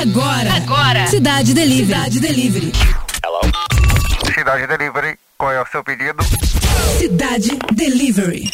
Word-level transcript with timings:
Agora. 0.00 0.52
Agora. 0.54 1.06
Cidade 1.06 1.54
Delivery. 1.54 1.86
Cidade 1.86 2.20
Delivery. 2.20 2.72
Hello? 3.24 3.40
Cidade 4.34 4.66
Delivery, 4.66 5.18
qual 5.38 5.52
é 5.52 5.62
o 5.62 5.66
seu 5.66 5.82
pedido? 5.82 6.22
Cidade 6.98 7.58
Delivery. 7.72 8.50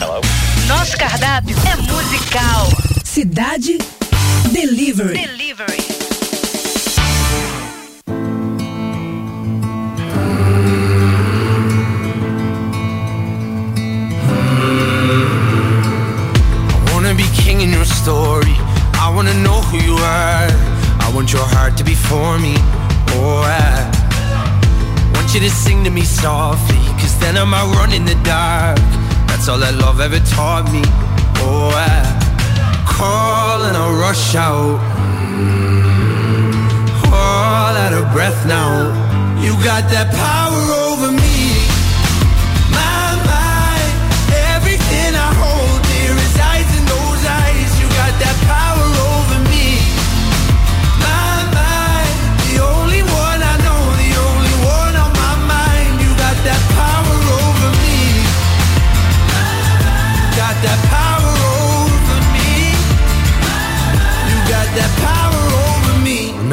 Hello? 0.00 0.20
Nosso 0.66 0.96
cardápio 0.96 1.56
é 1.64 1.76
musical. 1.76 2.68
Cidade 3.04 3.78
Delivery. 4.50 5.16
Delivery. 5.16 5.78
I 16.76 16.92
wanna 16.92 17.14
be 17.14 17.24
king 17.44 17.60
in 17.60 17.72
your 17.72 17.84
story. 17.84 18.56
I 18.94 19.08
wanna 19.14 19.34
know 19.34 19.60
who 19.60 19.78
you 19.78 19.96
are. 19.98 20.63
Want 21.14 21.32
your 21.32 21.46
heart 21.46 21.76
to 21.76 21.84
be 21.84 21.94
for 21.94 22.38
me. 22.40 22.54
Oh, 23.14 23.46
I 23.46 23.86
want 25.14 25.32
you 25.32 25.38
to 25.40 25.48
sing 25.48 25.84
to 25.84 25.90
me 25.90 26.02
softly. 26.02 26.76
Cause 26.98 27.16
then 27.20 27.38
I 27.38 27.44
might 27.44 27.70
run 27.76 27.92
in 27.92 28.04
the 28.04 28.16
dark. 28.24 28.78
That's 29.28 29.46
all 29.48 29.58
that 29.58 29.76
love 29.76 30.00
ever 30.00 30.18
taught 30.34 30.66
me. 30.72 30.82
Oh, 31.38 31.70
I 31.70 32.02
call 32.84 33.62
and 33.62 33.76
I 33.76 33.86
rush 33.94 34.34
out. 34.34 34.80
All 37.14 37.74
out 37.84 37.92
of 37.92 38.12
breath 38.12 38.44
now. 38.48 38.90
You 39.40 39.52
got 39.62 39.88
that 39.94 40.10
power 40.18 40.62
over 40.82 41.12
me. 41.12 41.13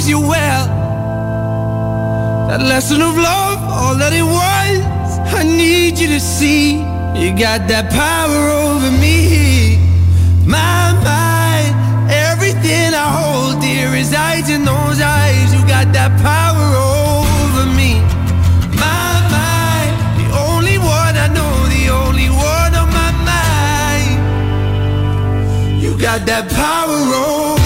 knows 0.00 0.08
you 0.08 0.20
well. 0.20 0.66
That 2.48 2.62
lesson 2.62 3.02
of 3.02 3.16
love, 3.16 3.58
all 3.62 3.94
that 3.96 4.12
it 4.12 4.22
was. 4.22 4.80
I 5.34 5.42
need 5.42 5.98
you 5.98 6.08
to 6.08 6.20
see. 6.20 6.78
You 7.14 7.36
got 7.36 7.68
that 7.68 7.90
power 7.90 8.50
over 8.50 8.90
me. 8.90 9.78
My 10.46 10.92
mind, 11.04 11.74
everything 12.10 12.94
I 12.94 13.06
hold 13.18 13.60
dear 13.60 13.92
resides 13.92 14.48
in 14.48 14.64
those 14.64 15.00
eyes. 15.00 15.52
You 15.54 15.60
got 15.66 15.92
that 15.92 16.12
power 16.22 16.66
over 16.88 17.66
me. 17.78 18.00
My 18.74 19.20
mind, 19.36 19.94
the 20.20 20.28
only 20.48 20.78
one 20.78 21.14
I 21.16 21.28
know, 21.28 21.52
the 21.76 21.90
only 21.90 22.30
one 22.30 22.74
on 22.74 22.88
my 23.00 23.12
mind. 23.32 24.16
You 25.82 25.98
got 25.98 26.26
that 26.26 26.48
power 26.50 27.00
over 27.24 27.59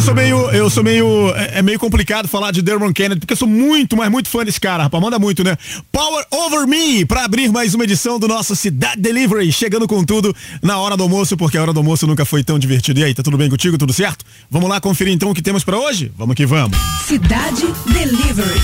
Eu 0.00 0.04
sou 0.04 0.14
meio. 0.14 0.50
Eu 0.50 0.70
sou 0.70 0.82
meio. 0.82 1.34
É, 1.36 1.58
é 1.58 1.62
meio 1.62 1.78
complicado 1.78 2.26
falar 2.26 2.52
de 2.52 2.62
Dermon 2.62 2.90
Kennedy, 2.90 3.20
porque 3.20 3.34
eu 3.34 3.36
sou 3.36 3.46
muito, 3.46 3.98
mas 3.98 4.10
muito 4.10 4.30
fã 4.30 4.42
desse 4.42 4.58
cara, 4.58 4.84
rapaz. 4.84 5.02
Manda 5.02 5.18
muito, 5.18 5.44
né? 5.44 5.58
Power 5.92 6.24
Over 6.30 6.66
Me, 6.66 7.04
pra 7.04 7.24
abrir 7.24 7.52
mais 7.52 7.74
uma 7.74 7.84
edição 7.84 8.18
do 8.18 8.26
nosso 8.26 8.56
Cidade 8.56 8.98
Delivery. 8.98 9.52
Chegando 9.52 9.86
com 9.86 10.02
tudo 10.02 10.34
na 10.62 10.78
hora 10.78 10.96
do 10.96 11.02
almoço, 11.02 11.36
porque 11.36 11.58
a 11.58 11.62
hora 11.62 11.74
do 11.74 11.80
almoço 11.80 12.06
nunca 12.06 12.24
foi 12.24 12.42
tão 12.42 12.58
divertida. 12.58 13.00
E 13.00 13.04
aí, 13.04 13.14
tá 13.14 13.22
tudo 13.22 13.36
bem 13.36 13.50
contigo? 13.50 13.76
Tudo 13.76 13.92
certo? 13.92 14.24
Vamos 14.50 14.70
lá 14.70 14.80
conferir 14.80 15.12
então 15.12 15.30
o 15.30 15.34
que 15.34 15.42
temos 15.42 15.64
pra 15.64 15.76
hoje? 15.76 16.10
Vamos 16.16 16.34
que 16.34 16.46
vamos. 16.46 16.78
Cidade 17.06 17.66
Delivery. 17.92 18.58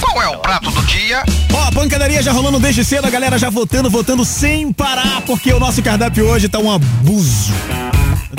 Qual 0.00 0.20
é 0.20 0.28
o 0.30 0.38
prato 0.38 0.68
do 0.72 0.82
dia? 0.82 1.22
Ó, 1.52 1.62
a 1.62 1.70
pancadaria 1.70 2.20
já 2.24 2.32
rolando 2.32 2.58
desde 2.58 2.84
cedo, 2.84 3.06
a 3.06 3.10
galera 3.10 3.38
já 3.38 3.50
votando, 3.50 3.88
votando 3.88 4.24
sem 4.24 4.72
parar, 4.72 5.20
porque 5.20 5.52
o 5.52 5.60
nosso 5.60 5.80
cardápio 5.80 6.26
hoje 6.26 6.48
tá 6.48 6.58
um 6.58 6.72
abuso. 6.72 7.52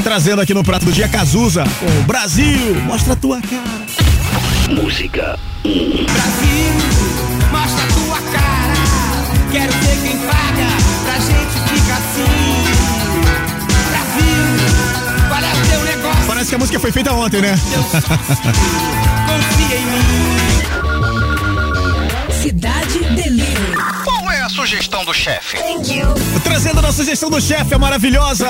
Trazendo 0.03 0.41
aqui 0.41 0.53
no 0.53 0.63
prato 0.63 0.85
do 0.85 0.91
dia 0.91 1.07
Cazuza, 1.07 1.63
com 1.79 1.85
o 1.85 2.03
Brasil, 2.03 2.75
mostra 2.85 3.13
a 3.13 3.15
tua 3.15 3.41
cara. 3.41 3.85
Música. 4.81 5.37
Brasil, 5.63 6.73
mostra 7.51 7.83
a 7.83 7.87
tua 7.87 8.19
cara. 8.31 8.73
Quero 9.51 9.73
ver 9.73 9.97
quem 10.01 10.17
paga 10.19 10.67
pra 11.03 11.19
gente 11.19 11.59
ficar 11.69 11.97
assim. 11.97 12.25
Brasil, 13.89 14.45
qual 15.27 15.41
é 15.41 15.53
o 15.53 15.67
teu 15.69 15.83
negócio? 15.83 16.25
Parece 16.27 16.49
que 16.49 16.55
a 16.55 16.59
música 16.59 16.79
foi 16.79 16.91
feita 16.91 17.13
ontem, 17.13 17.41
né? 17.41 17.55
Confia 19.27 19.77
em 19.77 19.85
mim. 19.85 20.06
Sugestão 24.67 25.05
do 25.05 25.13
chefe? 25.13 25.57
Trazendo 26.43 26.85
a 26.85 26.91
sugestão 26.91 27.29
do 27.29 27.39
chefe, 27.39 27.73
a 27.73 27.79
maravilhosa 27.79 28.45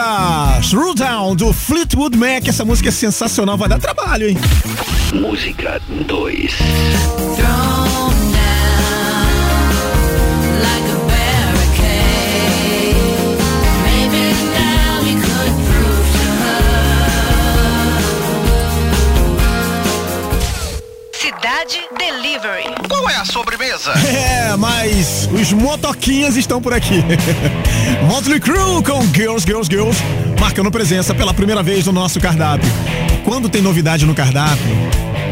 Showdown 0.63 1.35
do 1.35 1.53
Fleetwood 1.53 2.17
Mac. 2.17 2.47
Essa 2.47 2.65
música 2.65 2.89
é 2.89 2.91
sensacional, 2.91 3.55
vai 3.55 3.69
dar 3.69 3.77
trabalho, 3.77 4.27
hein? 4.27 4.37
Música 5.13 5.79
2. 6.07 6.57
É, 24.05 24.55
mas 24.57 25.29
os 25.31 25.53
motoquinhas 25.53 26.35
estão 26.35 26.61
por 26.61 26.73
aqui. 26.73 27.03
Motley 28.07 28.39
Crue 28.39 28.83
com 28.83 29.01
Girls, 29.13 29.45
Girls, 29.45 29.69
Girls. 29.69 30.01
marcando 30.39 30.71
presença 30.71 31.13
pela 31.13 31.33
primeira 31.33 31.61
vez 31.61 31.85
no 31.85 31.91
nosso 31.91 32.19
cardápio. 32.19 32.69
Quando 33.23 33.49
tem 33.49 33.61
novidade 33.61 34.05
no 34.05 34.15
cardápio, 34.15 34.65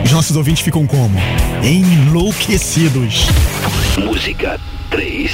os 0.04 0.12
nossos 0.12 0.36
ouvintes 0.36 0.64
ficam 0.64 0.86
como? 0.86 1.18
Enlouquecidos. 1.64 3.26
Música 3.98 4.60
3. 4.90 5.32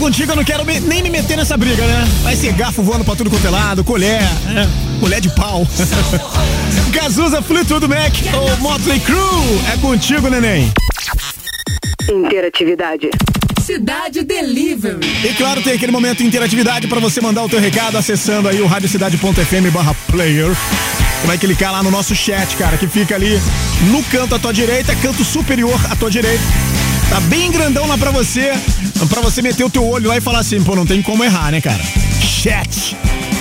Contigo, 0.00 0.32
eu 0.32 0.36
não 0.36 0.44
quero 0.44 0.64
me- 0.64 0.80
nem 0.80 1.02
me 1.02 1.10
meter 1.10 1.36
nessa 1.36 1.56
briga, 1.56 1.86
né? 1.86 2.08
Vai 2.22 2.34
ser 2.34 2.52
garfo 2.54 2.82
voando 2.82 3.04
pra 3.04 3.14
tudo 3.14 3.30
quanto 3.30 3.46
é 3.46 3.50
lado, 3.50 3.84
colher, 3.84 4.22
né? 4.46 4.68
Colher 4.98 5.20
de 5.20 5.28
pau. 5.30 5.66
Cazuza, 6.92 7.40
Fleetwood 7.42 7.86
Mac 7.86 8.12
ou 8.34 8.56
Motley 8.58 8.98
Crue. 9.00 9.60
É 9.72 9.76
contigo, 9.76 10.28
neném. 10.28 10.72
Interatividade. 12.08 13.10
Cidade 13.64 14.24
Delivery. 14.24 14.98
E 15.24 15.34
claro, 15.34 15.62
tem 15.62 15.74
aquele 15.74 15.92
momento 15.92 16.18
de 16.18 16.26
interatividade 16.26 16.88
para 16.88 16.98
você 16.98 17.20
mandar 17.20 17.44
o 17.44 17.48
teu 17.48 17.60
recado 17.60 17.96
acessando 17.96 18.48
aí 18.48 18.60
o 18.60 18.66
radiocidade.fm 18.66 19.70
barra 19.72 19.94
player. 20.10 20.48
Você 21.20 21.26
vai 21.26 21.38
clicar 21.38 21.70
lá 21.70 21.82
no 21.82 21.90
nosso 21.90 22.14
chat, 22.16 22.56
cara, 22.56 22.76
que 22.78 22.86
fica 22.88 23.14
ali 23.14 23.38
no 23.90 24.02
canto 24.04 24.34
à 24.34 24.38
tua 24.38 24.52
direita, 24.52 24.96
canto 24.96 25.22
superior 25.22 25.78
à 25.90 25.94
tua 25.94 26.10
direita. 26.10 26.42
Tá 27.10 27.18
bem 27.22 27.50
grandão 27.50 27.88
lá 27.88 27.98
pra 27.98 28.12
você, 28.12 28.52
pra 29.08 29.20
você 29.20 29.42
meter 29.42 29.64
o 29.64 29.68
teu 29.68 29.84
olho 29.84 30.08
lá 30.08 30.16
e 30.16 30.20
falar 30.20 30.38
assim, 30.38 30.62
pô, 30.62 30.76
não 30.76 30.86
tem 30.86 31.02
como 31.02 31.24
errar, 31.24 31.50
né, 31.50 31.60
cara? 31.60 31.82
Chat. 32.22 32.96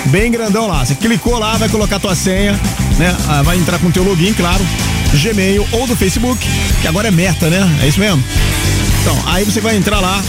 Bem 0.06 0.31
grandão 0.31 0.68
lá. 0.68 0.83
Você 0.83 0.95
clicou 0.95 1.38
lá, 1.38 1.56
vai 1.56 1.69
colocar 1.69 2.00
tua 2.00 2.16
senha, 2.16 2.54
né? 2.98 3.16
Ah, 3.27 3.44
Vai 3.44 3.57
entrar 3.57 3.77
com 3.77 3.92
teu 3.92 4.04
login, 4.04 4.33
claro. 4.33 4.66
Gmail 5.13 5.68
ou 5.71 5.86
do 5.86 5.95
Facebook, 5.95 6.44
que 6.81 6.88
agora 6.88 7.10
é 7.10 7.12
meta, 7.12 7.48
né? 7.48 7.60
É 7.83 7.88
isso 7.88 8.00
mesmo? 8.00 8.24
Então, 9.01 9.18
aí 9.27 9.44
você 9.44 9.62
vai 9.62 9.75
entrar 9.75 10.00
lá, 10.00 10.19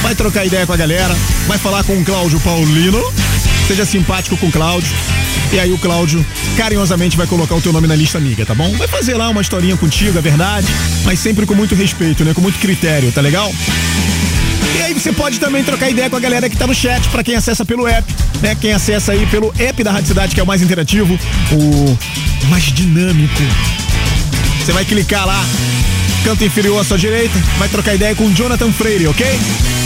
vai 0.00 0.14
trocar 0.14 0.46
ideia 0.46 0.66
com 0.66 0.72
a 0.72 0.76
galera, 0.76 1.14
vai 1.46 1.58
falar 1.58 1.84
com 1.84 1.98
o 1.98 2.04
Cláudio 2.04 2.40
Paulino, 2.40 3.00
seja 3.68 3.84
simpático 3.84 4.38
com 4.38 4.46
o 4.46 4.52
Cláudio. 4.52 4.90
E 5.52 5.58
aí 5.58 5.72
o 5.72 5.78
Cláudio 5.78 6.24
carinhosamente 6.56 7.16
vai 7.16 7.26
colocar 7.26 7.56
o 7.56 7.60
teu 7.60 7.72
nome 7.72 7.88
na 7.88 7.96
lista 7.96 8.18
amiga, 8.18 8.46
tá 8.46 8.54
bom? 8.54 8.70
Vai 8.76 8.86
fazer 8.86 9.14
lá 9.14 9.28
uma 9.28 9.40
historinha 9.40 9.76
contigo, 9.76 10.16
é 10.16 10.20
verdade, 10.20 10.66
mas 11.04 11.18
sempre 11.18 11.44
com 11.44 11.54
muito 11.54 11.74
respeito, 11.74 12.24
né? 12.24 12.32
Com 12.32 12.40
muito 12.40 12.58
critério, 12.58 13.10
tá 13.10 13.20
legal? 13.20 13.52
E 14.76 14.82
aí 14.82 14.94
você 14.94 15.12
pode 15.12 15.40
também 15.40 15.64
trocar 15.64 15.90
ideia 15.90 16.08
com 16.08 16.16
a 16.16 16.20
galera 16.20 16.48
que 16.48 16.56
tá 16.56 16.66
no 16.66 16.74
chat, 16.74 17.08
pra 17.08 17.24
quem 17.24 17.34
acessa 17.34 17.64
pelo 17.64 17.86
app, 17.88 18.14
né? 18.40 18.56
Quem 18.60 18.72
acessa 18.72 19.12
aí 19.12 19.26
pelo 19.26 19.52
app 19.58 19.82
da 19.82 19.90
Rádio 19.90 20.08
Cidade, 20.08 20.34
que 20.34 20.40
é 20.40 20.42
o 20.42 20.46
mais 20.46 20.62
interativo, 20.62 21.18
o 21.50 21.98
mais 22.48 22.64
dinâmico. 22.64 23.42
Você 24.64 24.72
vai 24.72 24.84
clicar 24.84 25.26
lá, 25.26 25.44
canto 26.24 26.44
inferior 26.44 26.80
à 26.80 26.84
sua 26.84 26.96
direita, 26.96 27.36
vai 27.58 27.68
trocar 27.68 27.94
ideia 27.94 28.14
com 28.14 28.26
o 28.26 28.32
Jonathan 28.32 28.70
Freire, 28.70 29.08
ok? 29.08 29.26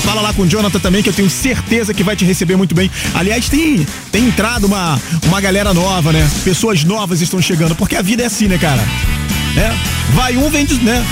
Fala 0.05 0.21
lá 0.21 0.35
com 0.35 0.43
o 0.43 0.47
Jonathan 0.47 0.79
também, 0.79 1.03
que 1.03 1.09
eu 1.09 1.13
tenho 1.15 1.31
certeza 1.31 1.95
que 1.95 2.05
vai 2.05 2.15
te 2.15 2.27
receber 2.27 2.57
muito 2.57 2.75
bem. 2.75 2.91
Aliás, 3.15 3.49
tem, 3.49 3.87
tem 4.13 4.27
entrado 4.27 4.67
uma, 4.67 5.01
uma 5.27 5.41
galera 5.41 5.73
nova, 5.73 6.13
né? 6.13 6.31
Pessoas 6.45 6.85
novas 6.85 7.23
estão 7.23 7.41
chegando, 7.41 7.75
porque 7.75 7.97
a 7.97 8.03
vida 8.03 8.23
é 8.23 8.27
assim, 8.27 8.47
né, 8.47 8.59
cara? 8.59 8.83
Né? 9.55 9.79
Vai 10.13 10.37
um, 10.37 10.51
vem, 10.51 10.67
né? 10.83 11.05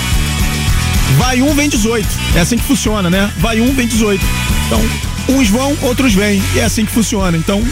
Vai 1.17 1.41
um, 1.41 1.53
vem 1.55 1.69
18. 1.69 2.07
É 2.35 2.41
assim 2.41 2.55
que 2.55 2.63
funciona, 2.63 3.09
né? 3.09 3.31
Vai 3.37 3.59
um, 3.59 3.73
vem 3.73 3.87
18. 3.87 4.23
Então, 4.67 5.35
uns 5.35 5.49
vão, 5.49 5.75
outros 5.81 6.13
vêm. 6.13 6.41
E 6.53 6.59
é 6.59 6.63
assim 6.63 6.85
que 6.85 6.91
funciona. 6.91 7.35
Então, 7.35 7.63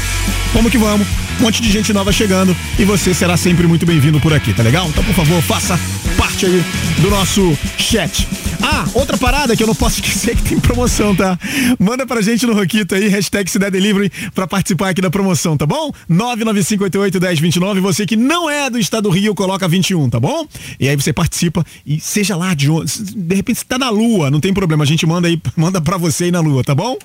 vamos 0.54 0.72
que 0.72 0.78
vamos. 0.78 1.08
Um 1.40 1.44
monte 1.44 1.62
de 1.62 1.72
gente 1.72 1.94
nova 1.94 2.12
chegando 2.12 2.56
e 2.78 2.86
você 2.86 3.14
será 3.14 3.38
sempre 3.38 3.68
muito 3.68 3.86
bem-vindo 3.86 4.20
por 4.20 4.34
aqui, 4.34 4.54
tá 4.54 4.64
legal? 4.64 4.88
Então, 4.90 5.04
por 5.04 5.14
favor, 5.14 5.42
faça 5.42 5.80
parte 6.18 6.46
aí 6.46 6.64
do 7.00 7.10
nosso 7.10 7.58
chat. 7.78 8.28
Ah, 8.64 8.86
outra 8.94 9.18
parada 9.18 9.56
que 9.56 9.64
eu 9.64 9.68
não 9.68 9.76
posso 9.76 10.00
esquecer 10.02 10.36
que 10.36 10.44
tem 10.44 10.60
promoção, 10.60 11.16
tá? 11.16 11.38
Manda 11.80 12.06
pra 12.06 12.22
gente 12.22 12.46
no 12.46 12.54
Roquito 12.54 12.96
aí, 12.96 13.08
hashtag 13.08 13.50
Cidade 13.50 13.72
Delivery, 13.72 14.12
pra 14.34 14.48
participar 14.48 14.90
aqui 14.90 15.02
da 15.02 15.10
promoção, 15.10 15.58
tá 15.58 15.66
bom? 15.66 15.92
995881029, 16.10 17.80
você 17.80 18.06
que 18.06 18.16
não 18.16 18.50
é 18.50 18.70
do 18.70 18.78
estado 18.78 19.04
do 19.04 19.10
Rio, 19.10 19.34
coloca 19.34 19.68
21, 19.68 20.10
tá 20.10 20.20
bom? 20.20 20.46
E 20.80 20.88
aí 20.88 20.96
você 20.96 21.12
participa 21.12 21.66
e 21.86 22.00
seja 22.00 22.36
lá 22.36 22.54
de 22.54 22.70
onde, 22.70 22.92
de 23.02 23.36
repente 23.36 23.60
você 23.60 23.66
tá 23.66 23.78
na 23.78 23.90
lua, 23.90 24.30
não 24.30 24.40
tem 24.40 24.54
problema, 24.54 24.84
a 24.84 24.88
gente 24.88 25.06
manda 25.06 25.28
aí, 25.28 25.42
manda 25.58 25.82
pra 25.82 25.98
você 25.98 26.26
aí 26.26 26.32
na 26.32 26.40
lua, 26.40 26.64
tá 26.64 26.76
bom? 26.76 26.98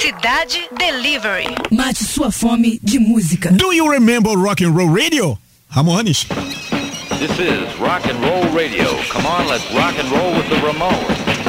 Cidade 0.00 0.60
Delivery. 0.78 1.54
Mate 1.70 2.04
sua 2.04 2.30
fome 2.30 2.80
de 2.82 2.98
música. 2.98 3.50
Do 3.52 3.72
you 3.72 3.90
remember 3.90 4.34
Rock 4.36 4.64
and 4.64 4.70
Roll 4.70 4.92
Radio? 4.94 5.38
Ramones. 5.68 6.26
This 7.20 7.38
is 7.38 7.78
Rock 7.78 8.06
and 8.06 8.18
Roll 8.24 8.50
Radio. 8.54 8.96
Come 9.10 9.26
on, 9.26 9.46
let's 9.46 9.70
rock 9.74 9.94
and 9.98 10.10
roll 10.10 10.32
with 10.32 10.48
the 10.48 10.54
Ramones. 10.54 11.39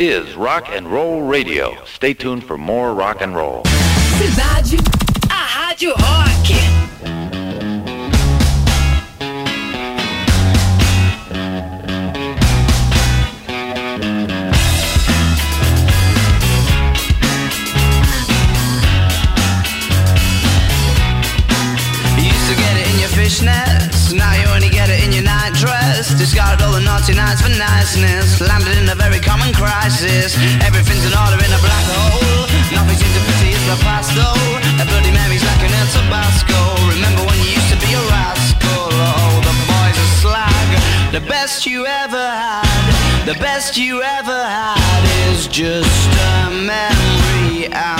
is 0.00 0.34
Rock 0.34 0.64
and 0.70 0.88
Roll 0.88 1.22
Radio. 1.22 1.76
Stay 1.84 2.14
tuned 2.14 2.42
for 2.42 2.56
more 2.56 2.94
rock 2.94 3.20
and 3.20 3.36
roll. 3.36 3.62
Cidade, 3.64 4.80
a 5.26 5.28
Rádio 5.28 5.94
Rock. 5.96 6.30
fishnets. 23.30 24.12
Now 24.12 24.34
you 24.34 24.46
only 24.54 24.70
get 24.70 24.90
it 24.90 25.04
in 25.04 25.12
your 25.12 25.22
nightdress. 25.22 26.10
Discarded 26.18 26.64
all 26.64 26.72
the 26.72 26.80
naughty 26.80 27.14
nights 27.14 27.42
for 27.42 27.48
niceness. 27.48 28.40
Landed 28.40 28.76
in 28.78 28.86
the 28.86 28.96
crisis. 29.60 30.40
Everything's 30.64 31.04
in 31.04 31.12
order 31.12 31.36
in 31.36 31.52
a 31.52 31.60
black 31.60 31.86
hole. 31.92 32.48
Nothing 32.72 32.96
seems 32.96 33.12
to 33.12 33.22
pity 33.28 33.52
is 33.52 33.64
the 33.68 33.76
past 33.84 34.16
though. 34.16 34.80
A 34.80 34.84
bloody 34.88 35.12
memory's 35.12 35.44
like 35.44 35.62
an 35.68 35.72
El 35.76 35.88
Tabasco. 35.92 36.60
Remember 36.88 37.22
when 37.28 37.36
you 37.44 37.60
used 37.60 37.68
to 37.68 37.78
be 37.84 37.92
a 37.92 38.02
rascal? 38.08 38.88
Oh, 38.88 39.36
the 39.44 39.56
boys 39.68 39.96
are 40.00 40.12
slag. 40.24 40.68
The 41.12 41.20
best 41.28 41.66
you 41.66 41.84
ever 41.84 42.26
had, 42.44 43.26
the 43.26 43.34
best 43.34 43.76
you 43.76 44.00
ever 44.02 44.40
had 44.56 45.02
is 45.28 45.46
just 45.46 46.08
a 46.32 46.50
memory. 46.50 47.68
Out. 47.72 47.99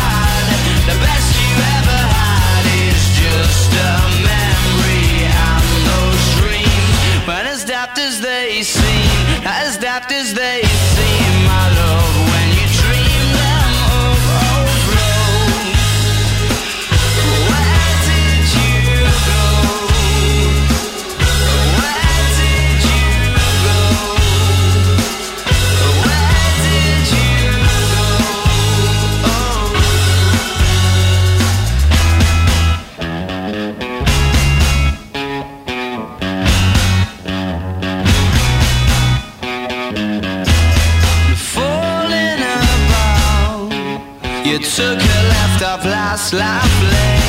as 8.63 9.75
daft 9.79 10.11
as 10.11 10.35
they 10.35 10.61
Lifeless. 46.33 47.20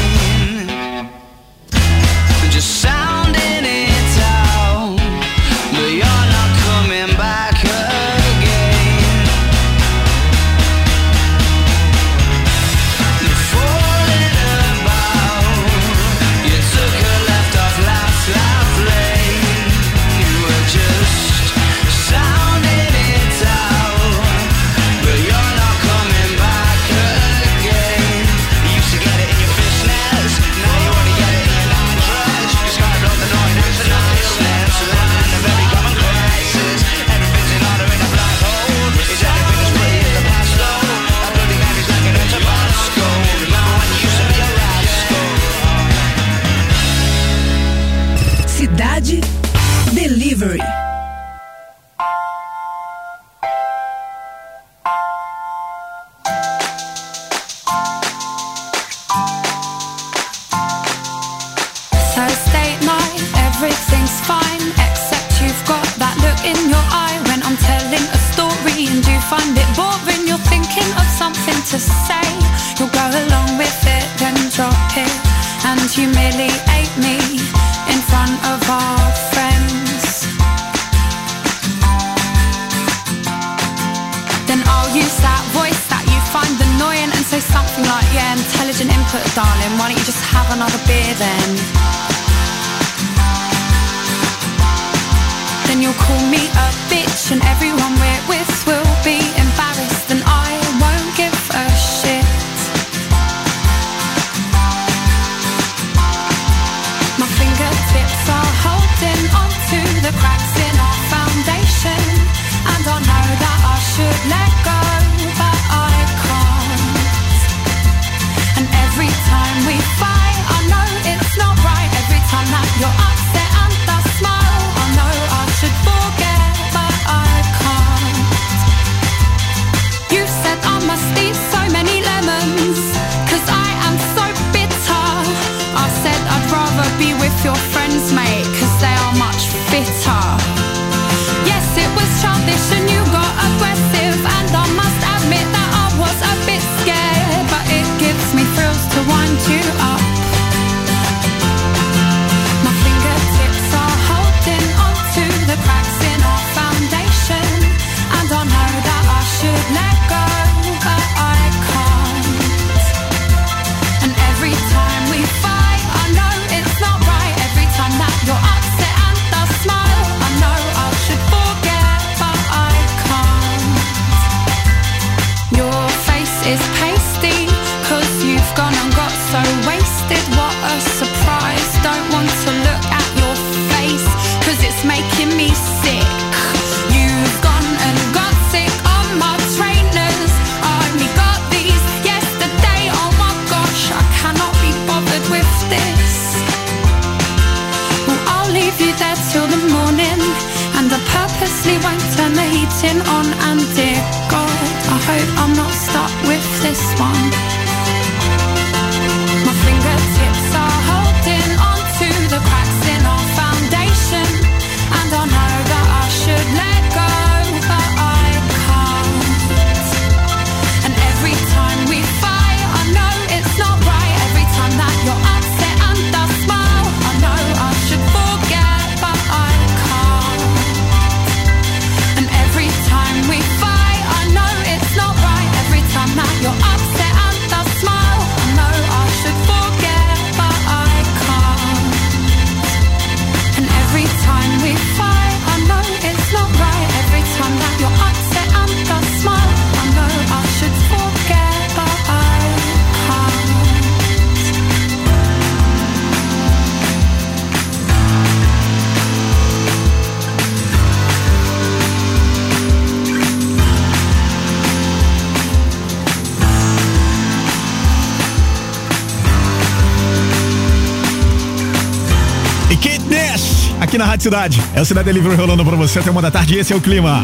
Aqui 273.93 273.99
na 273.99 274.07
Rádio 274.07 274.23
Cidade. 274.23 274.63
É 274.75 274.81
o 274.81 274.87
Cidade 274.87 275.05
Delivery 275.05 275.37
rolando 275.37 275.63
pra 275.63 275.77
você 275.77 275.99
até 275.99 276.11
uma 276.11 276.23
da 276.23 276.31
tarde. 276.31 276.57
Esse 276.57 276.73
é 276.73 276.77
o 276.77 276.81
clima. 276.81 277.23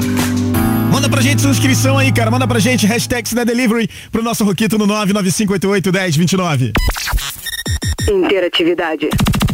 Manda 0.92 1.08
pra 1.08 1.22
gente 1.22 1.40
sua 1.40 1.50
inscrição 1.50 1.96
aí, 1.96 2.12
cara. 2.12 2.30
Manda 2.30 2.46
pra 2.46 2.58
gente, 2.58 2.86
hashtag 2.86 3.26
Cidade 3.26 3.50
Delivery, 3.50 3.88
pro 4.12 4.22
nosso 4.22 4.44
Roquito 4.44 4.76
no 4.76 4.86
995881029. 4.86 6.72
Interatividade. 8.10 9.08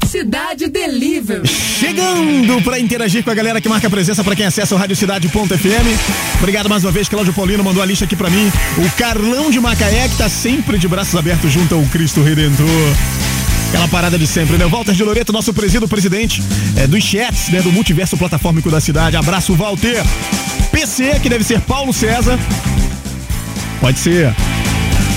Cidade 0.09 0.69
Delivery. 0.69 1.47
Chegando 1.47 2.61
pra 2.65 2.81
interagir 2.81 3.23
com 3.23 3.31
a 3.31 3.35
galera 3.35 3.61
que 3.61 3.69
marca 3.69 3.89
presença 3.89 4.25
pra 4.25 4.35
quem 4.35 4.47
acessa 4.47 4.75
o 4.75 4.79
radiocidade.fm. 4.79 6.39
Obrigado 6.39 6.69
mais 6.69 6.83
uma 6.83 6.91
vez, 6.91 7.09
Cláudio 7.09 7.33
Paulino 7.33 7.63
mandou 7.63 7.81
a 7.81 7.87
lista 7.87 8.07
aqui 8.07 8.17
pra 8.17 8.29
mim. 8.29 8.51
O 8.79 8.91
Carlão 8.97 9.53
de 9.53 9.61
Macaé, 9.61 10.09
que 10.09 10.17
tá 10.17 10.29
sempre 10.29 10.79
de 10.79 10.89
braços 10.89 11.15
abertos 11.15 11.53
junto 11.53 11.77
ao 11.77 11.83
Cristo 11.85 12.23
Redentor. 12.23 12.67
Aquela 13.75 13.89
parada 13.89 14.17
de 14.17 14.25
sempre, 14.25 14.57
né? 14.57 14.67
Walter 14.69 14.95
de 14.95 15.03
Loreto, 15.03 15.33
nosso 15.33 15.53
presídio 15.53 15.89
presidente 15.89 16.41
é, 16.77 16.87
dos 16.87 17.03
chats, 17.03 17.49
né? 17.49 17.61
Do 17.61 17.73
multiverso 17.73 18.17
plataformico 18.17 18.71
da 18.71 18.81
cidade. 18.81 19.17
Abraço, 19.17 19.53
Walter. 19.53 20.01
PC, 20.71 21.19
que 21.19 21.29
deve 21.29 21.43
ser 21.43 21.61
Paulo 21.61 21.93
César. 21.93 22.39
Pode 23.81 23.99
ser. 23.99 24.33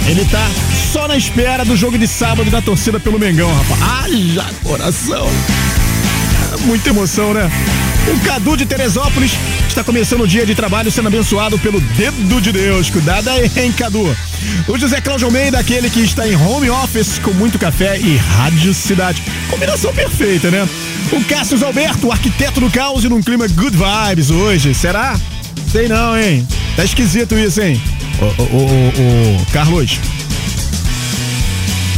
Ele 0.07 0.25
tá 0.25 0.43
só 0.91 1.07
na 1.07 1.15
espera 1.15 1.63
do 1.63 1.77
jogo 1.77 1.99
de 1.99 2.07
sábado 2.07 2.49
da 2.49 2.59
torcida 2.59 2.99
pelo 2.99 3.19
Mengão, 3.19 3.53
rapaz. 3.53 4.09
Haja 4.09 4.45
coração. 4.63 5.29
É 6.53 6.65
Muita 6.65 6.89
emoção, 6.89 7.35
né? 7.35 7.51
O 8.13 8.19
Cadu 8.25 8.55
de 8.55 8.65
Teresópolis 8.65 9.33
está 9.67 9.83
começando 9.83 10.21
o 10.21 10.27
dia 10.27 10.45
de 10.45 10.55
trabalho 10.55 10.89
sendo 10.89 11.07
abençoado 11.07 11.59
pelo 11.59 11.81
dedo 11.81 12.39
de 12.39 12.51
Deus. 12.51 12.89
Cuidado 12.89 13.29
aí, 13.29 13.51
hein, 13.57 13.71
Cadu? 13.71 14.15
O 14.67 14.77
José 14.77 15.01
Cláudio 15.01 15.27
Almeida, 15.27 15.59
aquele 15.59 15.89
que 15.89 15.99
está 15.99 16.27
em 16.27 16.35
home 16.35 16.69
office 16.69 17.19
com 17.19 17.31
muito 17.31 17.59
café 17.59 17.99
e 17.99 18.15
rádio 18.15 18.73
cidade. 18.73 19.21
Combinação 19.49 19.93
perfeita, 19.93 20.49
né? 20.49 20.67
O 21.11 21.23
Cássio 21.25 21.63
Alberto, 21.65 22.11
arquiteto 22.11 22.59
do 22.61 22.69
caos 22.69 23.03
e 23.03 23.09
num 23.09 23.21
clima 23.21 23.47
good 23.49 23.75
vibes 23.75 24.29
hoje. 24.29 24.73
Será? 24.73 25.19
Sei 25.71 25.87
não, 25.87 26.17
hein? 26.17 26.47
Tá 26.75 26.85
esquisito 26.85 27.37
isso, 27.37 27.61
hein? 27.61 27.81
Ô, 28.19 28.25
ô, 28.41 28.43
ô, 28.43 29.41
ô, 29.41 29.45
Carlos. 29.51 29.99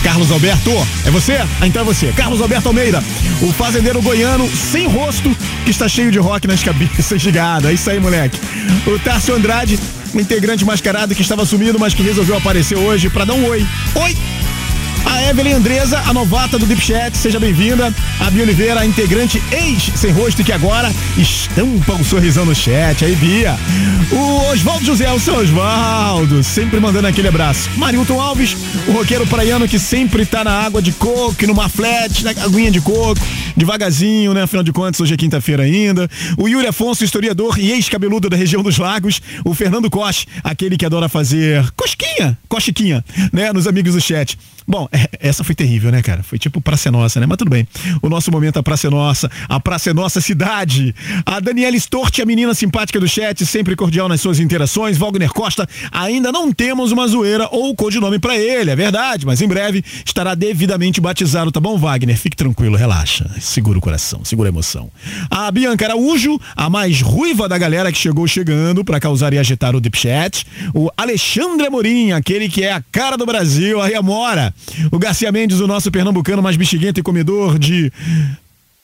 Carlos 0.03 0.31
Alberto, 0.31 0.71
é 1.05 1.11
você? 1.11 1.33
Ah, 1.61 1.67
então 1.67 1.81
é 1.81 1.85
você. 1.85 2.11
Carlos 2.13 2.41
Alberto 2.41 2.67
Almeida, 2.69 3.03
o 3.41 3.51
fazendeiro 3.51 4.01
goiano 4.01 4.49
sem 4.49 4.87
rosto, 4.87 5.35
que 5.63 5.71
está 5.71 5.87
cheio 5.87 6.11
de 6.11 6.19
rock 6.19 6.47
nas 6.47 6.63
cabeças 6.63 7.19
de 7.21 7.31
gado. 7.31 7.67
É 7.67 7.73
isso 7.73 7.89
aí, 7.89 7.99
moleque. 7.99 8.39
O 8.87 8.97
Tarso 8.99 9.33
Andrade, 9.33 9.79
um 10.13 10.19
integrante 10.19 10.63
mascarado 10.65 11.13
que 11.13 11.21
estava 11.21 11.45
sumido, 11.45 11.79
mas 11.79 11.93
que 11.93 12.01
resolveu 12.01 12.37
aparecer 12.37 12.77
hoje 12.77 13.09
para 13.09 13.25
dar 13.25 13.33
um 13.33 13.45
oi. 13.47 13.65
Oi! 13.95 14.38
A 15.09 15.23
Evelyn 15.23 15.53
Andresa, 15.53 15.99
a 16.05 16.13
novata 16.13 16.59
do 16.59 16.67
Deep 16.67 16.81
Chat, 16.81 17.17
seja 17.17 17.39
bem-vinda. 17.39 17.93
A 18.19 18.29
Bia 18.29 18.43
Oliveira, 18.43 18.81
a 18.81 18.85
integrante 18.85 19.41
ex 19.51 19.91
sem 19.95 20.11
rosto 20.11 20.43
que 20.43 20.51
agora 20.51 20.93
estampa 21.17 21.93
um 21.93 22.03
sorrisão 22.03 22.45
no 22.45 22.53
chat. 22.53 23.03
Aí, 23.03 23.15
Bia. 23.15 23.57
O 24.11 24.51
Oswaldo 24.51 24.85
José, 24.85 25.11
o 25.11 25.19
seu 25.19 25.35
Oswaldo, 25.35 26.43
sempre 26.43 26.79
mandando 26.79 27.07
aquele 27.07 27.27
abraço. 27.27 27.69
Marilton 27.75 28.21
Alves, 28.21 28.55
o 28.87 28.91
roqueiro 28.91 29.25
praiano 29.25 29.67
que 29.67 29.79
sempre 29.79 30.25
tá 30.25 30.43
na 30.43 30.51
água 30.51 30.81
de 30.81 30.91
coco, 30.91 31.47
numa 31.47 31.67
flat, 31.67 32.23
na 32.23 32.31
aguinha 32.31 32.71
de 32.71 32.79
coco, 32.79 33.19
devagarzinho, 33.55 34.33
né? 34.33 34.43
Afinal 34.43 34.63
de 34.63 34.71
contas, 34.71 34.99
hoje 34.99 35.13
é 35.13 35.17
quinta-feira 35.17 35.63
ainda. 35.63 36.09
O 36.37 36.47
Yuri 36.47 36.67
Afonso, 36.67 37.03
historiador 37.03 37.59
e 37.59 37.71
ex-cabeludo 37.71 38.29
da 38.29 38.37
região 38.37 38.63
dos 38.63 38.77
lagos. 38.77 39.21
O 39.45 39.53
Fernando 39.53 39.89
Coche, 39.89 40.25
aquele 40.43 40.77
que 40.77 40.85
adora 40.85 41.09
fazer 41.09 41.69
cosquinha, 41.75 42.37
cochiquinha, 42.47 43.03
né? 43.31 43.51
Nos 43.53 43.67
amigos 43.67 43.93
do 43.93 44.01
chat. 44.01 44.37
Bom, 44.69 44.87
é, 44.91 45.09
essa 45.19 45.43
foi 45.43 45.55
terrível, 45.55 45.91
né, 45.91 45.99
cara? 46.03 46.21
Foi 46.21 46.37
tipo 46.37 46.61
Praça 46.61 46.89
é 46.89 46.91
Nossa, 46.91 47.19
né? 47.19 47.25
Mas 47.25 47.39
tudo 47.39 47.49
bem. 47.49 47.67
O 48.03 48.07
nosso 48.07 48.31
momento, 48.31 48.59
a 48.59 48.63
Praça 48.63 48.85
é 48.85 48.89
Nossa. 48.91 49.29
A 49.47 49.59
Praça 49.59 49.89
é 49.89 49.93
Nossa 49.93 50.21
Cidade. 50.21 50.93
A 51.25 51.39
Daniela 51.39 51.75
Stort, 51.75 52.19
a 52.19 52.25
menina 52.25 52.53
simpática 52.53 52.99
do 52.99 53.07
chat, 53.07 53.43
sempre 53.47 53.75
cordial 53.75 54.07
nas 54.07 54.21
suas 54.21 54.39
interações. 54.39 54.95
Wagner 54.95 55.29
Costa, 55.29 55.67
ainda 55.91 56.31
não 56.31 56.51
temos 56.51 56.91
uma 56.91 57.07
zoeira 57.07 57.47
ou 57.51 57.75
codinome 57.75 58.19
pra 58.19 58.37
ele, 58.37 58.69
é 58.69 58.75
verdade, 58.75 59.25
mas 59.25 59.41
em 59.41 59.47
breve 59.47 59.83
estará 60.05 60.35
devidamente 60.35 61.01
batizado, 61.01 61.51
tá 61.51 61.59
bom, 61.59 61.75
Wagner? 61.75 62.15
Fique 62.15 62.37
tranquilo, 62.37 62.75
relaxa. 62.75 63.27
Segura 63.49 63.79
o 63.79 63.81
coração, 63.81 64.23
segura 64.23 64.47
a 64.47 64.51
emoção. 64.51 64.91
A 65.27 65.49
Bianca 65.49 65.83
Araújo, 65.83 66.39
a 66.55 66.69
mais 66.69 67.01
ruiva 67.01 67.49
da 67.49 67.57
galera 67.57 67.91
que 67.91 67.97
chegou 67.97 68.27
chegando 68.27 68.85
pra 68.85 68.99
causar 68.99 69.33
e 69.33 69.39
agitar 69.39 69.75
o 69.75 69.81
Deep 69.81 69.97
Chat. 69.97 70.45
O 70.71 70.91
Alexandre 70.95 71.65
Amorim, 71.65 72.11
aquele 72.11 72.47
que 72.47 72.63
é 72.63 72.71
a 72.71 72.83
cara 72.91 73.17
do 73.17 73.25
Brasil, 73.25 73.81
aí 73.81 73.95
Amora. 73.95 74.53
O 74.91 74.99
Garcia 74.99 75.31
Mendes, 75.31 75.59
o 75.61 75.65
nosso 75.65 75.89
pernambucano 75.89 76.43
mais 76.43 76.55
bexiguento 76.57 76.99
e 76.99 77.03
comedor 77.03 77.57
de 77.57 77.91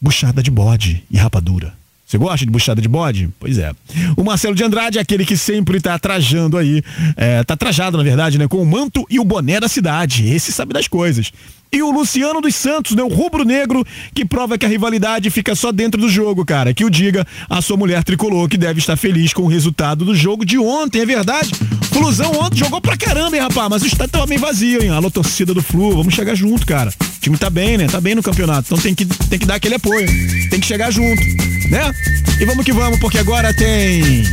buchada 0.01 0.41
de 0.41 0.49
bode 0.49 1.03
e 1.11 1.17
rapadura. 1.17 1.71
Você 2.03 2.17
gosta 2.17 2.43
de 2.43 2.51
buchada 2.51 2.81
de 2.81 2.87
bode? 2.87 3.29
Pois 3.39 3.59
é. 3.59 3.71
O 4.17 4.23
Marcelo 4.23 4.55
de 4.55 4.63
Andrade 4.63 4.97
é 4.97 5.01
aquele 5.01 5.25
que 5.25 5.37
sempre 5.37 5.79
tá 5.79 5.97
trajando 5.99 6.57
aí, 6.57 6.83
é, 7.15 7.43
tá 7.43 7.55
trajado, 7.55 7.97
na 7.97 8.03
verdade, 8.03 8.39
né? 8.39 8.47
Com 8.47 8.61
o 8.61 8.65
manto 8.65 9.05
e 9.11 9.19
o 9.19 9.23
boné 9.23 9.59
da 9.59 9.67
cidade. 9.67 10.27
Esse 10.27 10.51
sabe 10.51 10.73
das 10.73 10.87
coisas. 10.87 11.31
E 11.71 11.81
o 11.81 11.91
Luciano 11.91 12.39
dos 12.39 12.55
Santos, 12.55 12.95
né? 12.95 13.03
O 13.03 13.07
rubro-negro, 13.07 13.85
que 14.13 14.23
prova 14.23 14.57
que 14.57 14.65
a 14.65 14.69
rivalidade 14.69 15.29
fica 15.29 15.55
só 15.55 15.71
dentro 15.71 15.99
do 15.99 16.07
jogo, 16.07 16.45
cara. 16.45 16.73
Que 16.73 16.85
o 16.85 16.89
diga 16.89 17.25
a 17.49 17.61
sua 17.61 17.75
mulher 17.75 18.03
tricolor, 18.03 18.47
que 18.47 18.57
deve 18.57 18.79
estar 18.79 18.95
feliz 18.95 19.33
com 19.33 19.43
o 19.43 19.47
resultado 19.47 20.05
do 20.05 20.15
jogo 20.15 20.45
de 20.45 20.57
ontem, 20.57 21.01
é 21.01 21.05
verdade? 21.05 21.51
Flusão 21.91 22.31
ontem 22.39 22.57
jogou 22.57 22.79
pra 22.79 22.95
caramba, 22.95 23.35
hein, 23.35 23.41
rapaz? 23.41 23.69
Mas 23.69 23.83
o 23.83 23.87
estádio 23.87 24.11
tava 24.11 24.27
meio 24.27 24.39
vazio, 24.39 24.81
hein? 24.81 24.89
Alô, 24.89 25.11
torcida 25.11 25.53
do 25.53 25.61
Flu, 25.61 25.95
vamos 25.95 26.13
chegar 26.13 26.35
junto, 26.35 26.65
cara. 26.65 26.91
O 27.01 27.19
time 27.19 27.37
tá 27.37 27.49
bem, 27.49 27.77
né? 27.77 27.87
Tá 27.87 27.99
bem 27.99 28.15
no 28.15 28.23
campeonato. 28.23 28.67
Então 28.67 28.77
tem 28.77 28.95
que, 28.95 29.05
tem 29.05 29.39
que 29.39 29.45
dar 29.45 29.55
aquele 29.55 29.75
apoio. 29.75 30.07
Tem 30.49 30.59
que 30.59 30.65
chegar 30.65 30.91
junto, 30.91 31.21
né? 31.69 31.91
E 32.39 32.45
vamos 32.45 32.63
que 32.63 32.71
vamos, 32.71 32.99
porque 32.99 33.17
agora 33.17 33.53
tem 33.53 34.23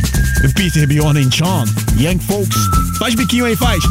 Peter, 0.55 0.87
Bjorn 0.87 1.21
e 1.21 1.25
John, 1.25 1.65
Young 1.97 2.19
Folks. 2.19 2.57
Faz 2.99 3.15
biquinho 3.15 3.45
aí, 3.45 3.55
faz. 3.55 3.83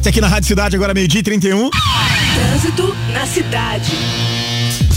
Regret 0.00 0.08
aqui 0.08 0.20
na 0.20 0.28
Rádio 0.28 0.48
Cidade, 0.48 0.76
agora 0.76 0.94
meio-dia 0.94 1.20
e 1.20 1.22
31. 1.22 1.70
Trânsito 1.70 2.96
na 3.12 3.26
cidade. 3.26 3.92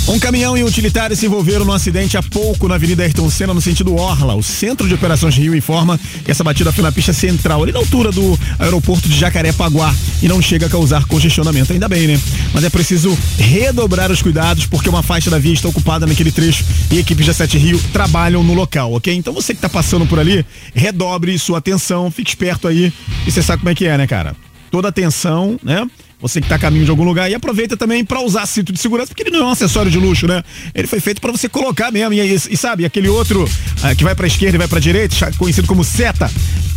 Um 0.07 0.19
caminhão 0.19 0.57
e 0.57 0.63
um 0.63 0.67
utilitário 0.67 1.15
se 1.15 1.25
envolveram 1.25 1.65
num 1.65 1.71
acidente 1.71 2.17
há 2.17 2.23
pouco 2.23 2.67
na 2.67 2.75
Avenida 2.75 3.03
Ayrton 3.03 3.29
Senna, 3.29 3.53
no 3.53 3.61
sentido 3.61 3.95
Orla. 3.95 4.35
O 4.35 4.43
Centro 4.43 4.87
de 4.87 4.93
Operações 4.93 5.35
Rio 5.35 5.55
informa 5.55 5.99
que 6.23 6.31
essa 6.31 6.43
batida 6.43 6.71
foi 6.71 6.83
na 6.83 6.91
pista 6.91 7.13
central, 7.13 7.63
ali 7.63 7.71
na 7.71 7.79
altura 7.79 8.11
do 8.11 8.37
aeroporto 8.59 9.07
de 9.07 9.17
Jacarepaguá, 9.17 9.93
e 10.21 10.27
não 10.27 10.41
chega 10.41 10.67
a 10.67 10.69
causar 10.69 11.05
congestionamento. 11.05 11.73
Ainda 11.73 11.87
bem, 11.87 12.07
né? 12.07 12.19
Mas 12.53 12.63
é 12.63 12.69
preciso 12.69 13.17
redobrar 13.37 14.11
os 14.11 14.21
cuidados, 14.21 14.65
porque 14.65 14.89
uma 14.89 15.03
faixa 15.03 15.29
da 15.29 15.39
via 15.39 15.53
está 15.53 15.67
ocupada 15.67 16.05
naquele 16.05 16.31
trecho 16.31 16.63
e 16.91 16.99
equipes 16.99 17.25
da 17.25 17.33
Sete 17.33 17.57
Rio 17.57 17.81
trabalham 17.91 18.43
no 18.43 18.53
local, 18.53 18.93
ok? 18.93 19.13
Então 19.13 19.33
você 19.33 19.53
que 19.53 19.61
tá 19.61 19.69
passando 19.69 20.05
por 20.05 20.19
ali, 20.19 20.45
redobre 20.73 21.37
sua 21.39 21.57
atenção, 21.59 22.11
fique 22.11 22.29
esperto 22.29 22.67
aí, 22.67 22.93
e 23.25 23.31
você 23.31 23.41
sabe 23.41 23.61
como 23.61 23.69
é 23.69 23.75
que 23.75 23.85
é, 23.85 23.97
né, 23.97 24.07
cara? 24.07 24.35
Toda 24.73 24.88
atenção, 24.88 25.59
né? 25.62 25.88
Você 26.19 26.41
que 26.41 26.49
tá 26.49 26.55
a 26.55 26.57
caminho 26.57 26.83
de 26.83 26.89
algum 26.89 27.03
lugar 27.03 27.29
e 27.29 27.36
aproveita 27.36 27.77
também 27.77 28.03
para 28.03 28.19
usar 28.21 28.43
cinto 28.47 28.73
de 28.73 28.79
segurança, 28.79 29.09
porque 29.09 29.21
ele 29.21 29.29
não 29.29 29.41
é 29.41 29.43
um 29.43 29.51
acessório 29.51 29.91
de 29.91 29.99
luxo, 29.99 30.25
né? 30.25 30.41
Ele 30.73 30.88
foi 30.88 30.99
feito 30.99 31.21
para 31.21 31.31
você 31.31 31.47
colocar 31.47 31.91
mesmo. 31.91 32.12
E, 32.12 32.19
e, 32.19 32.33
e 32.33 32.57
sabe, 32.57 32.83
aquele 32.83 33.07
outro 33.07 33.47
ah, 33.83 33.93
que 33.93 34.03
vai 34.03 34.15
pra 34.15 34.25
esquerda 34.25 34.55
e 34.55 34.57
vai 34.57 34.67
pra 34.67 34.79
direita, 34.79 35.31
conhecido 35.38 35.67
como 35.67 35.83
seta, 35.83 36.27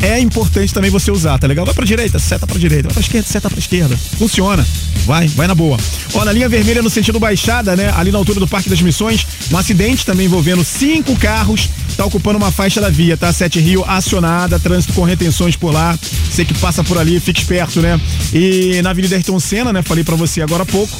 é 0.02 0.20
importante 0.20 0.74
também 0.74 0.90
você 0.90 1.10
usar, 1.10 1.38
tá 1.38 1.46
legal? 1.46 1.64
Vai 1.64 1.74
pra 1.74 1.86
direita, 1.86 2.18
seta 2.18 2.46
pra 2.46 2.58
direita, 2.58 2.88
vai 2.88 2.92
pra 2.92 3.00
esquerda, 3.00 3.26
seta 3.26 3.48
pra 3.48 3.58
esquerda. 3.58 3.96
Funciona. 3.96 4.66
Vai, 5.06 5.26
vai 5.28 5.46
na 5.46 5.54
boa. 5.54 5.78
Ó, 6.12 6.22
na 6.22 6.32
linha 6.32 6.50
vermelha 6.50 6.82
no 6.82 6.90
sentido 6.90 7.18
Baixada, 7.18 7.74
né? 7.76 7.94
Ali 7.96 8.12
na 8.12 8.18
altura 8.18 8.40
do 8.40 8.46
Parque 8.46 8.68
das 8.68 8.82
Missões, 8.82 9.26
um 9.50 9.56
acidente 9.56 10.04
também 10.04 10.26
envolvendo 10.26 10.62
cinco 10.62 11.16
carros, 11.16 11.70
tá 11.96 12.04
ocupando 12.04 12.36
uma 12.36 12.50
faixa 12.50 12.80
da 12.80 12.90
via, 12.90 13.16
tá? 13.16 13.32
Sete 13.32 13.58
Rio 13.58 13.84
acionada, 13.86 14.58
trânsito 14.58 14.92
com 14.92 15.02
retenções 15.02 15.56
por 15.56 15.72
lá. 15.72 15.98
Você 16.30 16.44
que 16.44 16.54
passa 16.54 16.84
por 16.84 16.98
ali, 16.98 17.18
fique 17.18 17.40
esperto, 17.40 17.80
né? 17.80 17.98
E 18.32 18.80
na 18.82 18.90
Avenida 18.90 19.16
Ayrton 19.16 19.40
Senna, 19.40 19.72
né? 19.72 19.82
Falei 19.82 20.04
pra 20.04 20.14
você 20.14 20.42
agora 20.42 20.62
há 20.62 20.66
pouco, 20.66 20.94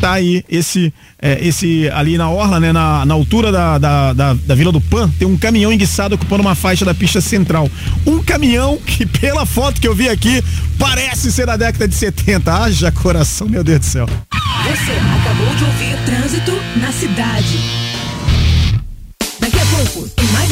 tá 0.00 0.12
aí 0.12 0.44
esse, 0.48 0.92
é, 1.20 1.44
esse 1.44 1.90
ali 1.92 2.16
na 2.16 2.30
orla, 2.30 2.60
né? 2.60 2.72
Na, 2.72 3.04
na 3.04 3.14
altura 3.14 3.50
da, 3.50 3.76
da, 3.78 4.12
da, 4.12 4.34
da 4.34 4.54
Vila 4.54 4.70
do 4.70 4.80
Pan, 4.80 5.10
tem 5.18 5.26
um 5.26 5.36
caminhão 5.36 5.72
enguiçado 5.72 6.14
ocupando 6.14 6.42
uma 6.42 6.54
faixa 6.54 6.84
da 6.84 6.94
pista 6.94 7.20
central. 7.20 7.68
Um 8.06 8.22
caminhão 8.22 8.78
que, 8.78 9.04
pela 9.04 9.44
foto 9.44 9.80
que 9.80 9.88
eu 9.88 9.94
vi 9.94 10.08
aqui, 10.08 10.42
parece 10.78 11.32
ser 11.32 11.46
da 11.46 11.56
década 11.56 11.88
de 11.88 11.94
70. 11.94 12.54
Haja 12.54 12.92
coração, 12.92 13.48
meu 13.48 13.64
Deus 13.64 13.80
do 13.80 13.86
céu. 13.86 14.06
Você 14.06 14.92
acabou 14.92 15.54
de 15.56 15.64
ouvir 15.64 15.96
Trânsito 16.04 16.52
na 16.76 16.92
cidade. 16.92 17.75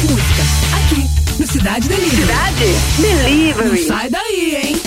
Música 0.05 0.43
aqui 0.77 1.09
no 1.39 1.47
Cidade 1.47 1.89
Delivery. 1.89 2.23
Cidade 2.23 2.77
Delivery. 2.99 3.81
Não 3.81 3.89
sai 3.89 4.11
daí, 4.11 4.57
hein? 4.63 4.83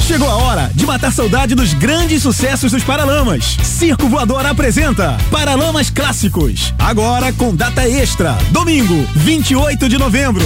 Chegou 0.00 0.28
a 0.28 0.36
hora 0.36 0.70
de 0.74 0.84
matar 0.84 1.12
saudade 1.12 1.54
dos 1.54 1.72
grandes 1.74 2.22
sucessos 2.22 2.72
dos 2.72 2.84
Paralamas. 2.84 3.56
Circo 3.62 4.08
Voador 4.08 4.44
apresenta 4.44 5.16
Paralamas 5.30 5.88
Clássicos. 5.90 6.74
Agora 6.78 7.32
com 7.32 7.54
data 7.54 7.88
extra. 7.88 8.36
Domingo, 8.50 9.06
28 9.14 9.88
de 9.88 9.96
novembro. 9.96 10.44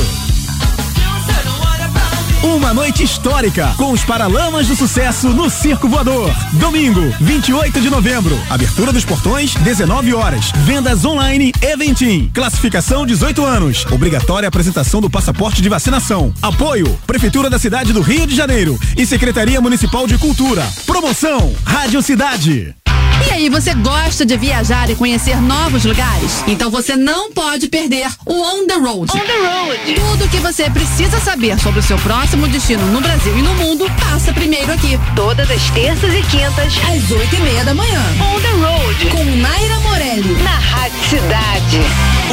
Uma 2.54 2.72
noite 2.72 3.02
histórica 3.02 3.74
com 3.76 3.90
os 3.90 4.04
Paralamas 4.04 4.68
do 4.68 4.76
Sucesso 4.76 5.30
no 5.30 5.50
Circo 5.50 5.88
Voador. 5.88 6.30
Domingo, 6.52 7.00
28 7.20 7.80
de 7.80 7.90
novembro. 7.90 8.40
Abertura 8.48 8.92
dos 8.92 9.04
portões, 9.04 9.56
19 9.56 10.14
horas. 10.14 10.52
Vendas 10.58 11.04
online 11.04 11.52
Eventim. 11.60 12.30
Classificação 12.32 13.04
18 13.04 13.44
anos. 13.44 13.84
Obrigatória 13.90 14.48
apresentação 14.48 15.00
do 15.00 15.10
passaporte 15.10 15.60
de 15.60 15.68
vacinação. 15.68 16.32
Apoio: 16.40 16.96
Prefeitura 17.04 17.50
da 17.50 17.58
cidade 17.58 17.92
do 17.92 18.00
Rio 18.00 18.24
de 18.28 18.36
Janeiro 18.36 18.78
e 18.96 19.04
Secretaria 19.04 19.60
Municipal 19.60 20.06
de 20.06 20.16
Cultura. 20.16 20.64
Promoção: 20.86 21.52
Rádio 21.64 22.00
Cidade. 22.00 22.76
E 23.24 23.30
aí, 23.32 23.48
você 23.48 23.74
gosta 23.74 24.24
de 24.24 24.36
viajar 24.36 24.88
e 24.90 24.94
conhecer 24.94 25.40
novos 25.40 25.84
lugares? 25.84 26.42
Então 26.46 26.70
você 26.70 26.96
não 26.96 27.30
pode 27.32 27.68
perder 27.68 28.08
o 28.24 28.32
On 28.34 28.66
the 28.66 28.74
Road. 28.74 29.10
On 29.12 29.18
the 29.18 29.46
Road. 29.46 29.94
Tudo 29.94 30.28
que 30.28 30.38
você 30.38 30.68
precisa 30.70 31.18
saber 31.20 31.58
sobre 31.58 31.80
o 31.80 31.82
seu 31.82 31.96
próximo 31.98 32.46
destino 32.48 32.84
no 32.86 33.00
Brasil 33.00 33.36
e 33.36 33.42
no 33.42 33.54
mundo 33.54 33.90
passa 33.98 34.32
primeiro 34.32 34.72
aqui. 34.72 34.98
Todas 35.14 35.50
as 35.50 35.62
terças 35.70 36.12
e 36.14 36.22
quintas, 36.22 36.74
Às 36.88 37.10
oito 37.10 37.36
e 37.36 37.40
meia 37.40 37.64
da 37.64 37.74
manhã. 37.74 38.02
on 38.20 38.40
the 38.40 38.48
road, 38.48 39.06
Com 39.10 39.24
Naira 39.36 39.78
Morelli. 39.80 40.42
na 40.42 40.50
Rádio 40.58 40.98
Cidade. 41.08 41.80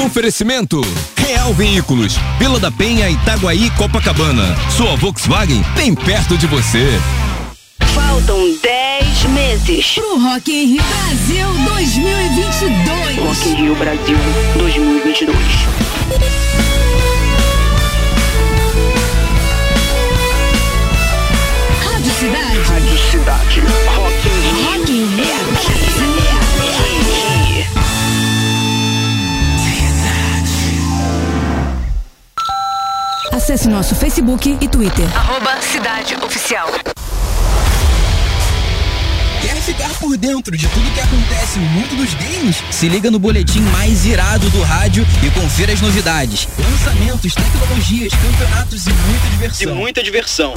Oferecimento 0.06 0.82
Real 1.18 1.54
Veículos, 1.54 2.16
Vila 2.40 2.60
da 2.60 2.72
Penha, 2.72 3.10
Itaguaí, 3.10 3.70
Copacabana. 3.72 4.56
Sua 4.76 4.96
Volkswagen 4.96 5.64
bem 5.76 5.94
perto 5.96 6.38
de 6.38 6.48
você. 6.48 7.00
Faltam 7.94 8.38
10 8.62 8.93
meses. 9.30 9.94
Pro 9.94 10.18
Rock 10.18 10.52
in 10.52 10.74
Rio 10.74 10.84
Brasil 10.84 11.48
2022. 11.66 13.20
Rock 13.20 13.50
in 13.50 13.56
Rio 13.56 13.76
Brasil 13.76 14.18
2022. 14.58 15.36
Rádio 21.84 22.12
Cidade. 22.12 22.60
Rádio 22.68 22.98
Cidade. 23.12 23.62
Rock 23.96 24.28
in 24.28 24.36
Rio. 24.42 24.62
Rock 24.72 24.92
in 24.92 25.16
Rio. 25.16 25.34
É. 33.30 33.36
Acesse 33.36 33.68
nosso 33.68 33.94
Facebook 33.96 34.58
e 34.62 34.68
Twitter. 34.68 35.06
Arroba 35.16 35.60
Cidade 35.62 36.16
Oficial. 36.24 36.93
Ficar 39.66 39.94
por 39.98 40.18
dentro 40.18 40.58
de 40.58 40.68
tudo 40.68 40.92
que 40.92 41.00
acontece 41.00 41.58
no 41.58 41.66
mundo 41.68 41.96
dos 41.96 42.14
games? 42.16 42.62
Se 42.70 42.90
liga 42.90 43.10
no 43.10 43.18
boletim 43.18 43.62
mais 43.62 44.06
irado 44.06 44.50
do 44.50 44.62
rádio 44.62 45.08
e 45.24 45.32
confira 45.32 45.72
as 45.72 45.80
novidades. 45.80 46.50
Lançamentos, 46.60 47.34
tecnologias, 47.34 48.12
campeonatos 48.14 48.86
e 48.86 48.90
muita 48.92 49.30
diversão. 49.30 49.72
E 49.72 49.76
muita 49.76 50.04
diversão. 50.04 50.54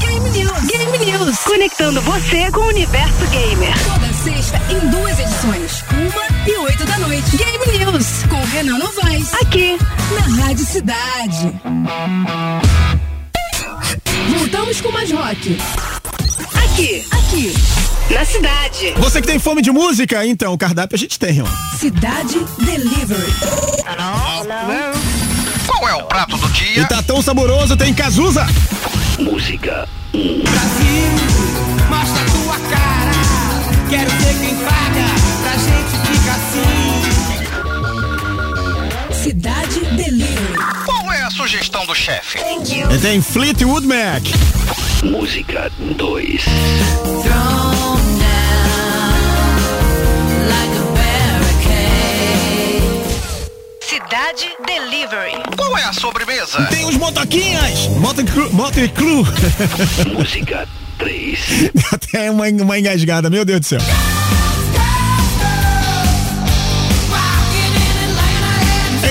Game 0.00 0.30
News. 0.30 0.64
Game 0.64 0.98
News. 0.98 1.38
Conectando 1.40 2.00
você 2.00 2.50
com 2.50 2.60
o 2.60 2.68
universo 2.68 3.26
gamer. 3.26 3.74
Toda 3.84 4.12
sexta 4.14 4.58
em 4.70 4.88
duas 4.88 5.18
edições. 5.18 5.84
Uma 5.92 6.48
e 6.48 6.56
oito 6.56 6.86
da 6.86 6.98
noite. 7.00 7.36
Game 7.36 7.78
News. 7.78 8.24
Com 8.30 8.42
Renan 8.56 8.78
Novaes. 8.78 9.34
Aqui. 9.34 9.76
Na 10.14 10.42
Rádio 10.46 10.64
Cidade. 10.64 11.52
Voltamos 14.38 14.80
com 14.80 14.90
mais 14.90 15.12
rock. 15.12 15.58
Aqui. 16.72 17.04
Aqui. 17.10 17.54
Na 18.10 18.24
cidade. 18.24 18.92
Você 18.98 19.20
que 19.20 19.26
tem 19.26 19.38
fome 19.38 19.62
de 19.62 19.70
música, 19.70 20.24
então 20.26 20.52
o 20.52 20.58
cardápio 20.58 20.96
a 20.96 20.98
gente 20.98 21.18
tem, 21.18 21.40
ó. 21.42 21.46
Cidade 21.76 22.44
Delivery. 22.58 23.32
Qual 25.66 25.88
é 25.88 25.94
o 25.94 26.02
prato 26.04 26.36
do 26.36 26.46
E 26.48 26.52
dia? 26.74 26.84
tá 26.86 27.02
tão 27.02 27.22
saboroso, 27.22 27.76
tem 27.76 27.94
Cazuza. 27.94 28.46
Música. 29.18 29.88
Brasil, 30.12 31.10
mostra 31.88 32.24
tua 32.32 32.58
cara. 32.68 33.12
Quero 33.88 34.10
ver 34.10 34.38
quem 34.40 34.56
paga. 34.56 35.06
Pra 35.42 35.52
gente 35.52 35.96
fica 36.08 36.32
assim. 36.32 37.00
Cidade 39.22 39.69
sugestão 41.50 41.84
do 41.84 41.94
chefe? 41.96 42.38
E 42.94 42.98
tem 42.98 43.20
Fleetwood 43.20 43.84
Mac. 43.84 44.22
Música 45.02 45.68
2. 45.96 46.44
Cidade 53.80 54.48
Delivery. 54.64 55.42
Qual 55.56 55.76
é 55.76 55.82
a 55.82 55.92
sobremesa? 55.92 56.62
Tem 56.66 56.84
os 56.84 56.96
motoquinhas. 56.96 57.88
Moto 57.98 58.24
Cru. 58.24 58.52
Moto 58.52 58.88
Cru. 58.94 59.26
Música 60.16 60.68
3. 60.98 61.40
Até 61.92 62.30
uma, 62.30 62.46
uma 62.46 62.78
engasgada, 62.78 63.28
meu 63.28 63.44
Deus 63.44 63.60
do 63.60 63.66
céu. 63.66 63.80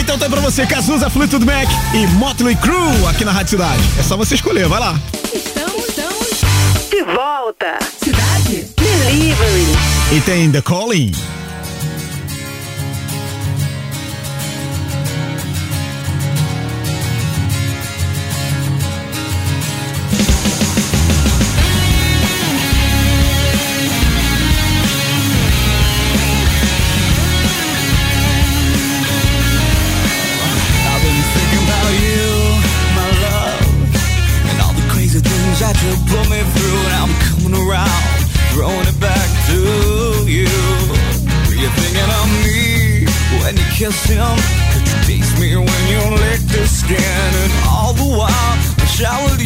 Então 0.10 0.18
tem 0.18 0.28
pra 0.28 0.42
você 0.42 0.66
Cazuza, 0.66 1.08
Fleetwood 1.08 1.46
Mac 1.46 1.70
e 1.94 2.08
Motley 2.16 2.56
Crue 2.56 3.06
aqui 3.08 3.24
na 3.24 3.32
Rádio 3.32 3.52
Cidade. 3.52 3.84
É 4.00 4.02
só 4.02 4.18
você 4.18 4.34
escolher, 4.34 4.68
vai 4.68 4.80
lá. 4.80 5.00
Estamos, 5.32 5.88
estamos. 5.88 6.90
De 6.90 7.04
volta. 7.04 7.78
Cidade. 8.04 8.66
Delivery. 8.76 9.68
E 10.12 10.22
tem 10.22 10.52
The 10.52 10.64
Calling. 10.64 11.12
kiss 43.90 44.04
him. 44.06 44.38
Could 44.74 44.88
you 44.88 44.98
taste 45.10 45.40
me 45.40 45.56
when 45.56 45.84
you 45.90 46.02
lick 46.22 46.42
the 46.54 46.66
skin? 46.68 47.32
And 47.42 47.54
all 47.68 47.94
the 47.94 48.06
while, 48.06 48.30
I 48.30 48.86
showered 48.86 49.39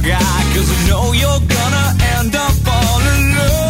guy, 0.00 0.40
cause 0.54 0.70
I 0.70 0.88
know 0.88 1.12
you're 1.12 1.44
gonna 1.56 1.86
end 2.18 2.34
up 2.34 2.52
falling 2.64 3.34
alone. 3.34 3.61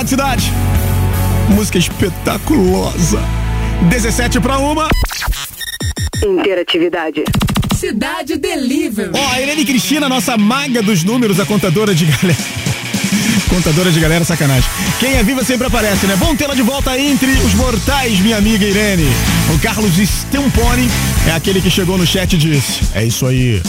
Rádio 0.00 0.10
Cidade. 0.10 0.52
Música 1.50 1.76
espetaculosa. 1.76 3.20
17 3.90 4.40
para 4.40 4.56
uma. 4.56 4.88
Interatividade. 6.24 7.22
Cidade 7.76 8.38
Delivery. 8.38 9.10
Ó, 9.12 9.30
a 9.30 9.42
Irene 9.42 9.62
Cristina, 9.62 10.08
nossa 10.08 10.38
maga 10.38 10.80
dos 10.80 11.04
números, 11.04 11.38
a 11.38 11.44
contadora 11.44 11.94
de 11.94 12.06
galera. 12.06 12.38
Contadora 13.50 13.92
de 13.92 14.00
galera, 14.00 14.24
sacanagem. 14.24 14.70
Quem 14.98 15.16
é 15.16 15.22
viva 15.22 15.44
sempre 15.44 15.66
aparece, 15.66 16.06
né? 16.06 16.16
Bom 16.16 16.34
tê-la 16.34 16.54
de 16.54 16.62
volta 16.62 16.98
entre 16.98 17.30
os 17.32 17.52
mortais, 17.52 18.20
minha 18.20 18.38
amiga 18.38 18.64
Irene. 18.64 19.06
O 19.54 19.58
Carlos 19.58 19.92
Stempone 19.96 20.88
é 21.28 21.32
aquele 21.32 21.60
que 21.60 21.68
chegou 21.68 21.98
no 21.98 22.06
chat 22.06 22.32
e 22.32 22.38
disse: 22.38 22.80
É 22.94 23.04
isso 23.04 23.26
aí, 23.26 23.60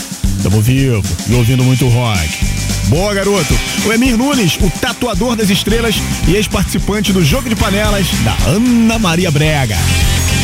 tamo 0.42 0.62
vivo 0.62 1.02
e 1.28 1.34
ouvindo 1.34 1.62
muito 1.62 1.86
rock. 1.88 2.51
Boa, 2.92 3.14
garoto. 3.14 3.58
O 3.86 3.92
Emir 3.94 4.18
Nunes, 4.18 4.58
o 4.60 4.68
tatuador 4.68 5.34
das 5.34 5.48
estrelas 5.48 5.94
e 6.28 6.36
ex-participante 6.36 7.10
do 7.10 7.24
Jogo 7.24 7.48
de 7.48 7.56
Panelas 7.56 8.06
da 8.22 8.36
Ana 8.46 8.98
Maria 8.98 9.30
Brega. 9.30 9.78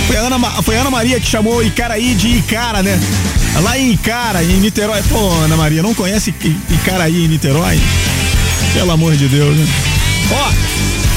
Foi 0.07 0.17
a, 0.17 0.21
Ana, 0.21 0.39
foi 0.63 0.79
a 0.79 0.81
Ana 0.81 0.91
Maria 0.91 1.21
que 1.21 1.27
chamou 1.27 1.63
Icaraí 1.63 2.15
de 2.15 2.39
Icara, 2.39 2.83
né? 2.83 2.99
Lá 3.63 3.79
em 3.79 3.93
Icara, 3.93 4.43
em 4.43 4.61
Niterói. 4.61 5.03
Pô, 5.11 5.29
Ana 5.45 5.59
Maria, 5.59 5.83
não 5.83 5.93
conhece 5.93 6.35
Icaraí 6.71 7.27
em 7.27 7.29
Niterói? 7.29 7.79
Pelo 8.73 8.93
amor 8.93 9.15
de 9.15 9.29
Deus, 9.29 9.55
né? 9.55 9.67
Ó, 10.33 10.51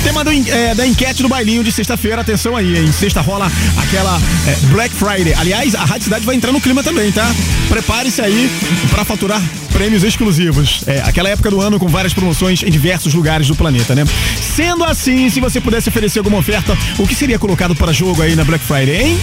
tema 0.04 0.24
do 0.24 0.32
é, 0.32 0.74
da 0.74 0.86
enquete 0.86 1.22
do 1.22 1.30
bailinho 1.30 1.64
de 1.64 1.72
sexta-feira, 1.72 2.22
atenção 2.22 2.56
aí, 2.56 2.78
hein? 2.78 2.92
Sexta 2.92 3.22
rola 3.22 3.52
aquela 3.78 4.20
é, 4.48 4.56
Black 4.68 4.96
Friday. 4.96 5.34
Aliás, 5.34 5.76
a 5.76 5.86
Rádio 5.86 6.06
Cidade 6.06 6.26
vai 6.26 6.36
entrar 6.36 6.52
no 6.52 6.60
clima 6.60 6.84
também, 6.84 7.12
tá? 7.12 7.34
Prepare-se 7.70 8.22
aí 8.22 8.50
pra 8.90 9.06
faturar 9.06 9.42
prêmios 9.72 10.04
exclusivos. 10.04 10.84
É, 10.88 11.02
aquela 11.02 11.30
época 11.30 11.50
do 11.50 11.62
ano 11.62 11.80
com 11.80 11.88
várias 11.88 12.14
promoções 12.14 12.64
em 12.64 12.70
diversos 12.70 13.14
lugares 13.14 13.48
do 13.48 13.56
planeta, 13.56 13.94
né? 13.94 14.04
Sendo 14.40 14.84
assim, 14.84 15.30
se 15.30 15.40
você 15.40 15.62
pudesse 15.62 15.90
oferecer 15.90 16.20
alguma 16.20 16.38
oferta, 16.38 16.78
o 16.98 17.08
que 17.08 17.16
seria 17.16 17.38
colocado 17.38 17.76
para 17.76 17.94
jogo 17.94 18.22
aí 18.22 18.36
na 18.36 18.44
Black 18.44 18.64
Friday, 18.66 19.02
hein? 19.02 19.20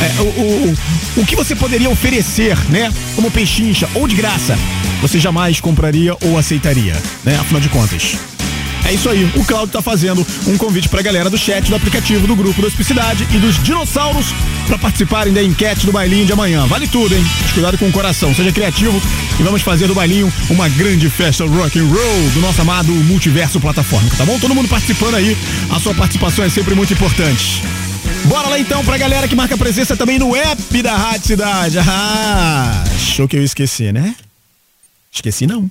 É, 0.00 0.20
o, 0.20 0.24
o, 0.24 0.76
o, 1.16 1.20
o 1.20 1.26
que 1.26 1.36
você 1.36 1.54
poderia 1.54 1.90
oferecer, 1.90 2.56
né? 2.70 2.92
Como 3.14 3.30
pechincha 3.30 3.88
ou 3.94 4.08
de 4.08 4.14
graça, 4.14 4.58
você 5.00 5.18
jamais 5.18 5.60
compraria 5.60 6.16
ou 6.22 6.38
aceitaria, 6.38 6.94
né? 7.24 7.36
Afinal 7.36 7.60
de 7.60 7.68
contas. 7.68 8.16
É 8.86 8.92
isso 8.92 9.08
aí, 9.08 9.24
o 9.34 9.44
Claudio 9.44 9.72
tá 9.72 9.82
fazendo 9.82 10.24
um 10.46 10.56
convite 10.56 10.88
pra 10.88 11.02
galera 11.02 11.28
do 11.28 11.36
chat 11.36 11.68
do 11.68 11.74
aplicativo 11.74 12.24
do 12.24 12.36
grupo 12.36 12.62
da 12.62 12.68
Hospicidade 12.68 13.26
e 13.34 13.38
dos 13.38 13.60
dinossauros 13.60 14.26
pra 14.68 14.78
participarem 14.78 15.32
da 15.32 15.42
enquete 15.42 15.84
do 15.84 15.90
bailinho 15.90 16.24
de 16.24 16.32
amanhã. 16.32 16.64
Vale 16.66 16.86
tudo, 16.86 17.12
hein? 17.12 17.24
Mas 17.42 17.52
cuidado 17.52 17.76
com 17.78 17.88
o 17.88 17.92
coração, 17.92 18.32
seja 18.32 18.52
criativo 18.52 19.02
e 19.40 19.42
vamos 19.42 19.62
fazer 19.62 19.88
do 19.88 19.94
bailinho 19.94 20.32
uma 20.48 20.68
grande 20.68 21.10
festa 21.10 21.44
rock 21.44 21.76
and 21.80 21.86
roll 21.86 22.30
do 22.32 22.40
nosso 22.40 22.60
amado 22.60 22.92
multiverso 22.92 23.58
plataformico, 23.58 24.16
tá 24.16 24.24
bom? 24.24 24.38
Todo 24.38 24.54
mundo 24.54 24.68
participando 24.68 25.16
aí, 25.16 25.36
a 25.68 25.80
sua 25.80 25.92
participação 25.92 26.44
é 26.44 26.48
sempre 26.48 26.76
muito 26.76 26.92
importante. 26.92 27.64
Bora 28.26 28.46
lá 28.46 28.58
então 28.58 28.84
pra 28.84 28.96
galera 28.96 29.26
que 29.26 29.34
marca 29.34 29.56
presença 29.56 29.96
também 29.96 30.16
no 30.16 30.36
app 30.36 30.82
da 30.82 30.96
Rádio 30.96 31.26
Cidade. 31.26 31.78
Ah, 31.80 32.84
achou 32.94 33.26
que 33.26 33.36
eu 33.36 33.42
esqueci, 33.42 33.90
né? 33.90 34.14
Esqueci 35.12 35.44
não. 35.44 35.68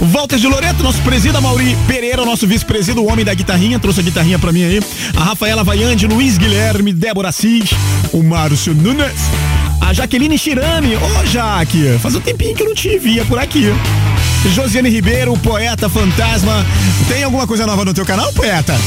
Walter 0.00 0.38
de 0.38 0.46
Loreto, 0.46 0.82
nosso 0.82 1.00
presida, 1.02 1.40
Mauri 1.40 1.76
Pereira, 1.86 2.24
nosso 2.24 2.46
vice-presida, 2.46 3.00
o 3.00 3.10
homem 3.10 3.24
da 3.24 3.34
guitarrinha, 3.34 3.78
trouxe 3.78 4.00
a 4.00 4.02
guitarrinha 4.02 4.38
pra 4.38 4.52
mim 4.52 4.62
aí. 4.62 4.80
A 5.16 5.24
Rafaela 5.24 5.64
Vaiande, 5.64 6.06
Luiz 6.06 6.38
Guilherme, 6.38 6.92
Débora 6.92 7.30
Assis, 7.30 7.70
o 8.12 8.22
Márcio 8.22 8.74
Nunes, 8.74 9.12
a 9.80 9.92
Jaqueline 9.92 10.38
Chirame. 10.38 10.96
Ô, 10.96 11.26
Jaque, 11.26 11.98
faz 12.00 12.14
um 12.14 12.20
tempinho 12.20 12.54
que 12.54 12.62
eu 12.62 12.68
não 12.68 12.74
te 12.74 12.96
via 12.98 13.24
por 13.24 13.38
aqui. 13.38 13.72
Josiane 14.54 14.88
Ribeiro, 14.88 15.36
poeta 15.38 15.88
fantasma. 15.88 16.64
Tem 17.08 17.24
alguma 17.24 17.46
coisa 17.46 17.66
nova 17.66 17.84
no 17.84 17.92
teu 17.92 18.06
canal, 18.06 18.32
poeta? 18.32 18.78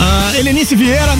A 0.00 0.38
Helenice 0.38 0.76
Vieira, 0.76 1.16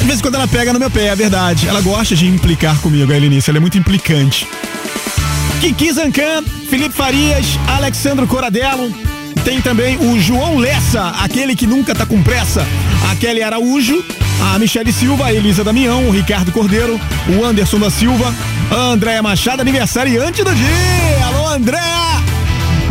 de 0.00 0.06
vez 0.06 0.18
em 0.18 0.22
quando 0.22 0.36
ela 0.36 0.48
pega 0.48 0.72
no 0.72 0.78
meu 0.80 0.90
pé, 0.90 1.08
é 1.08 1.14
verdade. 1.14 1.68
Ela 1.68 1.82
gosta 1.82 2.16
de 2.16 2.26
implicar 2.26 2.78
comigo, 2.78 3.12
a 3.12 3.16
Helenice, 3.16 3.50
ela 3.50 3.58
é 3.58 3.60
muito 3.60 3.76
implicante. 3.76 4.46
Kiki 5.60 5.92
Zancan, 5.92 6.44
Felipe 6.70 6.94
Farias, 6.94 7.58
Alexandro 7.66 8.26
Coradello. 8.28 8.92
Tem 9.44 9.60
também 9.60 9.96
o 9.96 10.20
João 10.20 10.56
Lessa, 10.56 11.08
aquele 11.20 11.56
que 11.56 11.66
nunca 11.66 11.94
tá 11.94 12.06
com 12.06 12.22
pressa. 12.22 12.64
A 13.10 13.16
Kelly 13.16 13.42
Araújo, 13.42 14.04
a 14.40 14.58
Michele 14.58 14.92
Silva, 14.92 15.26
a 15.26 15.32
Elisa 15.32 15.64
Damião, 15.64 16.08
o 16.08 16.12
Ricardo 16.12 16.52
Cordeiro, 16.52 17.00
o 17.28 17.44
Anderson 17.44 17.80
da 17.80 17.90
Silva, 17.90 18.32
a 18.70 18.74
Andréia 18.74 19.20
Machado, 19.20 19.60
aniversariante 19.60 20.44
do 20.44 20.54
dia. 20.54 21.26
Alô, 21.26 21.48
André! 21.48 21.80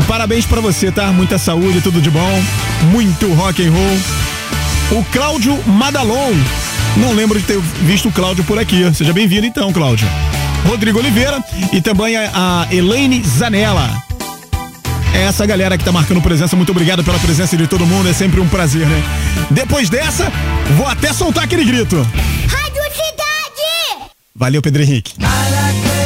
Parabéns 0.08 0.46
pra 0.46 0.60
você, 0.60 0.92
tá? 0.92 1.08
Muita 1.08 1.38
saúde, 1.38 1.80
tudo 1.80 2.02
de 2.02 2.10
bom. 2.10 2.44
Muito 2.92 3.32
rock 3.34 3.66
and 3.66 3.72
roll. 3.72 5.00
O 5.00 5.04
Cláudio 5.06 5.58
Madalon. 5.66 6.34
Não 6.98 7.14
lembro 7.14 7.40
de 7.40 7.46
ter 7.46 7.60
visto 7.82 8.10
o 8.10 8.12
Cláudio 8.12 8.44
por 8.44 8.60
aqui. 8.60 8.94
Seja 8.94 9.14
bem-vindo 9.14 9.46
então, 9.46 9.72
Cláudio. 9.72 10.08
Rodrigo 10.66 11.00
Oliveira 11.00 11.44
e 11.72 11.82
também 11.82 12.16
a, 12.18 12.30
a 12.34 12.74
Elaine 12.74 13.22
Zanella. 13.24 13.90
É 15.14 15.24
essa 15.24 15.46
galera 15.46 15.78
que 15.78 15.84
tá 15.84 15.92
marcando 15.92 16.22
presença. 16.22 16.56
Muito 16.56 16.72
obrigado 16.72 17.04
pela 17.04 17.18
presença 17.20 17.58
de 17.58 17.68
todo 17.68 17.86
mundo. 17.86 18.08
É 18.10 18.14
sempre 18.14 18.40
um 18.40 18.48
prazer, 18.48 18.86
né? 18.86 19.04
Depois 19.50 19.90
dessa, 19.90 20.32
vou 20.76 20.88
até 20.88 21.12
soltar 21.12 21.44
aquele 21.46 21.66
grito. 21.66 21.96
Rádio 22.48 22.84
Cidade! 22.92 24.12
Valeu, 24.36 24.62
Pedro 24.62 24.84
Henrique. 24.84 25.14
Always 25.24 25.97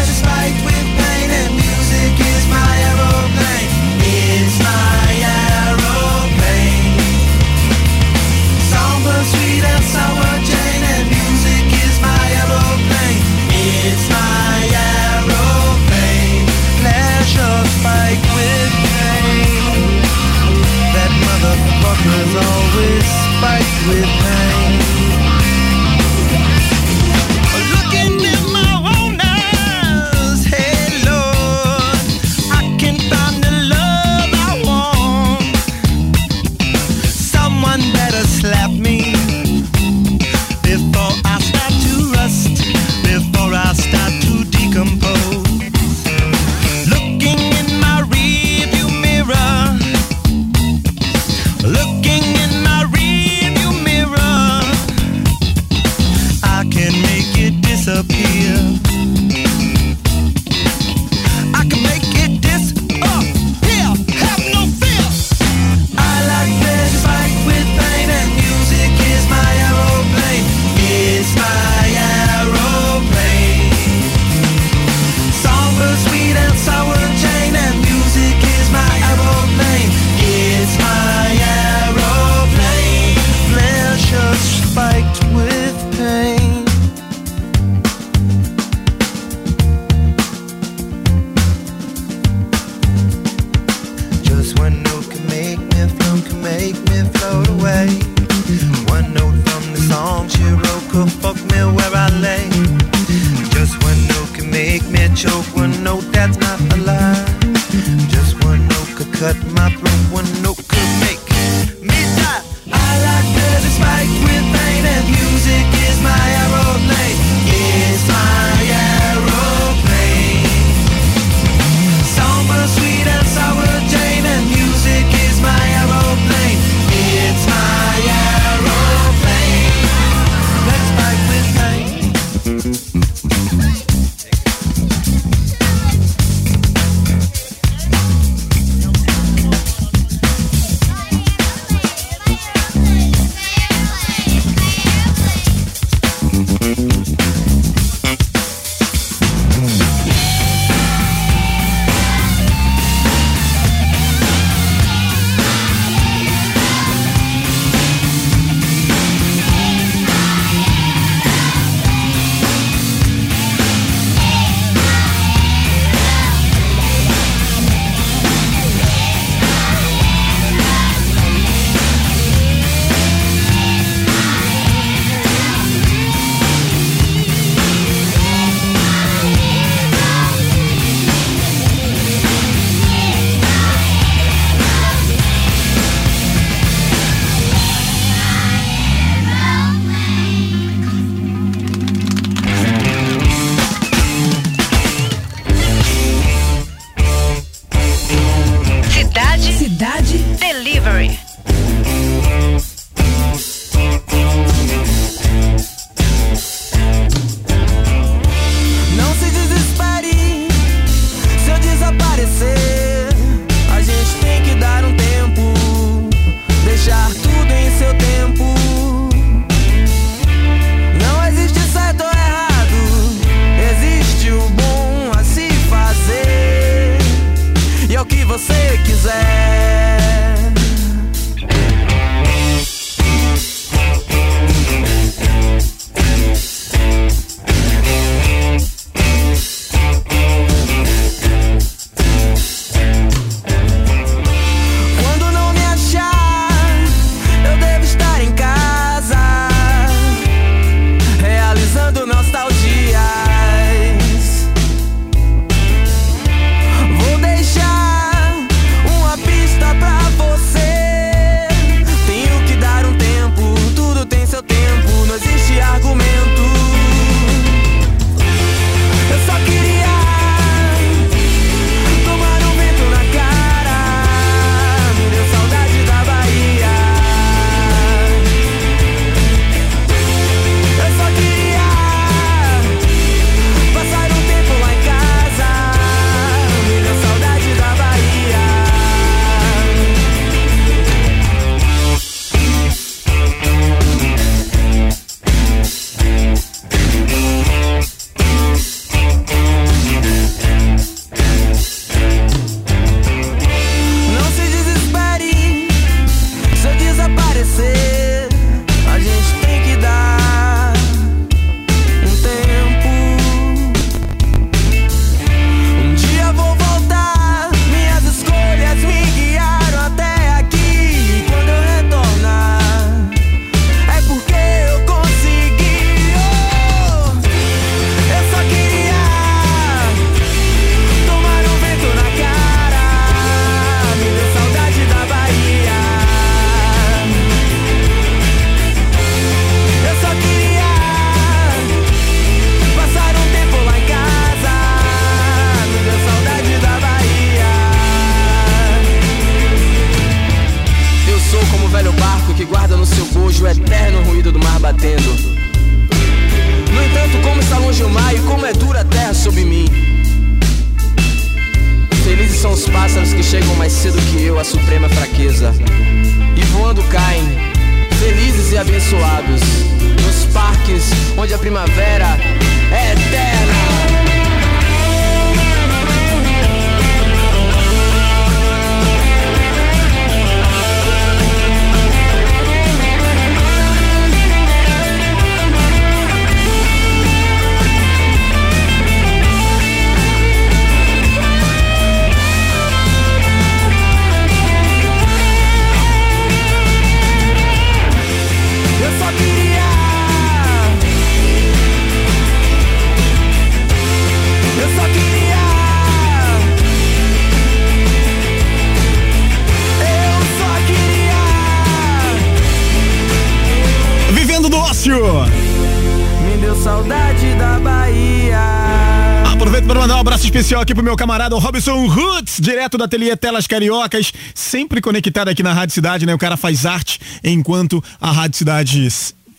para 419.72 419.80
mandar 419.80 419.96
um 419.96 420.00
abraço 420.02 420.26
especial 420.26 420.62
aqui 420.62 420.76
pro 420.76 420.84
meu 420.84 420.98
camarada 420.98 421.34
Robson 421.38 421.88
Roots, 421.88 422.40
direto 422.42 422.78
da 422.78 422.84
Ateliê 422.84 423.16
Telas 423.16 423.48
Cariocas, 423.48 424.12
sempre 424.36 424.82
conectado 424.82 425.30
aqui 425.30 425.42
na 425.42 425.54
Rádio 425.54 425.74
Cidade, 425.74 426.06
né? 426.06 426.14
O 426.14 426.18
cara 426.18 426.36
faz 426.36 426.66
arte 426.66 427.00
enquanto 427.24 427.82
a 428.02 428.12
Rádio 428.12 428.38
Cidade 428.38 428.90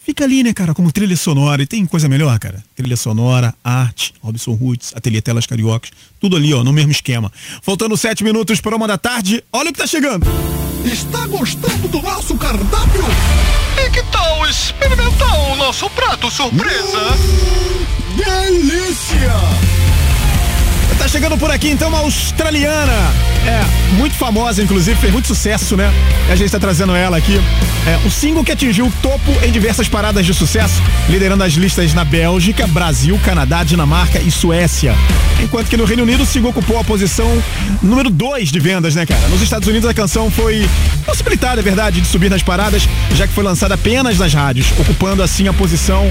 fica 0.02 0.24
ali, 0.24 0.42
né, 0.42 0.54
cara, 0.54 0.72
como 0.72 0.90
trilha 0.90 1.14
sonora. 1.18 1.62
E 1.62 1.66
tem 1.66 1.84
coisa 1.84 2.08
melhor, 2.08 2.38
cara? 2.38 2.64
Trilha 2.74 2.96
sonora, 2.96 3.54
arte, 3.62 4.14
Robson 4.22 4.52
Roots, 4.54 4.94
Ateliê 4.96 5.20
Telas 5.20 5.44
Cariocas, 5.44 5.90
tudo 6.18 6.34
ali, 6.34 6.54
ó, 6.54 6.64
no 6.64 6.72
mesmo 6.72 6.92
esquema. 6.92 7.30
Faltando 7.60 7.94
sete 7.94 8.24
minutos 8.24 8.58
para 8.58 8.74
uma 8.74 8.88
da 8.88 8.96
tarde, 8.96 9.44
olha 9.52 9.68
o 9.68 9.72
que 9.74 9.80
tá 9.80 9.86
chegando. 9.86 10.26
Está 10.82 11.26
gostando 11.26 11.88
do 11.88 12.00
nosso 12.00 12.34
cardápio? 12.38 13.04
E 13.76 13.90
que 13.90 14.02
tal 14.04 14.48
experimentar 14.48 15.52
o 15.52 15.56
nosso 15.56 15.90
prato 15.90 16.30
surpresa? 16.30 17.18
Delícia! 18.16 19.71
Tá 21.02 21.08
chegando 21.08 21.36
por 21.36 21.50
aqui 21.50 21.68
então 21.68 21.88
uma 21.88 21.98
australiana. 21.98 22.92
É, 23.44 23.96
muito 23.96 24.14
famosa, 24.14 24.62
inclusive, 24.62 24.96
fez 25.00 25.12
muito 25.12 25.26
sucesso, 25.26 25.76
né? 25.76 25.92
E 26.28 26.32
a 26.32 26.36
gente 26.36 26.48
tá 26.52 26.60
trazendo 26.60 26.94
ela 26.94 27.16
aqui. 27.16 27.40
É, 27.84 28.06
o 28.06 28.10
single 28.10 28.44
que 28.44 28.52
atingiu 28.52 28.86
o 28.86 28.92
topo 29.02 29.32
em 29.44 29.50
diversas 29.50 29.88
paradas 29.88 30.24
de 30.24 30.32
sucesso, 30.32 30.80
liderando 31.08 31.42
as 31.42 31.54
listas 31.54 31.92
na 31.92 32.04
Bélgica, 32.04 32.68
Brasil, 32.68 33.18
Canadá, 33.24 33.64
Dinamarca 33.64 34.20
e 34.20 34.30
Suécia. 34.30 34.94
Enquanto 35.42 35.68
que 35.68 35.76
no 35.76 35.84
Reino 35.84 36.04
Unido 36.04 36.22
o 36.22 36.26
single 36.26 36.50
ocupou 36.50 36.78
a 36.78 36.84
posição 36.84 37.42
número 37.82 38.08
2 38.08 38.52
de 38.52 38.60
vendas, 38.60 38.94
né, 38.94 39.04
cara? 39.04 39.26
Nos 39.26 39.42
Estados 39.42 39.66
Unidos 39.66 39.90
a 39.90 39.92
canção 39.92 40.30
foi 40.30 40.68
possibilitada, 41.04 41.60
é 41.60 41.64
verdade, 41.64 42.00
de 42.00 42.06
subir 42.06 42.30
nas 42.30 42.44
paradas, 42.44 42.88
já 43.16 43.26
que 43.26 43.34
foi 43.34 43.42
lançada 43.42 43.74
apenas 43.74 44.20
nas 44.20 44.32
rádios, 44.32 44.68
ocupando 44.78 45.20
assim 45.20 45.48
a 45.48 45.52
posição 45.52 46.08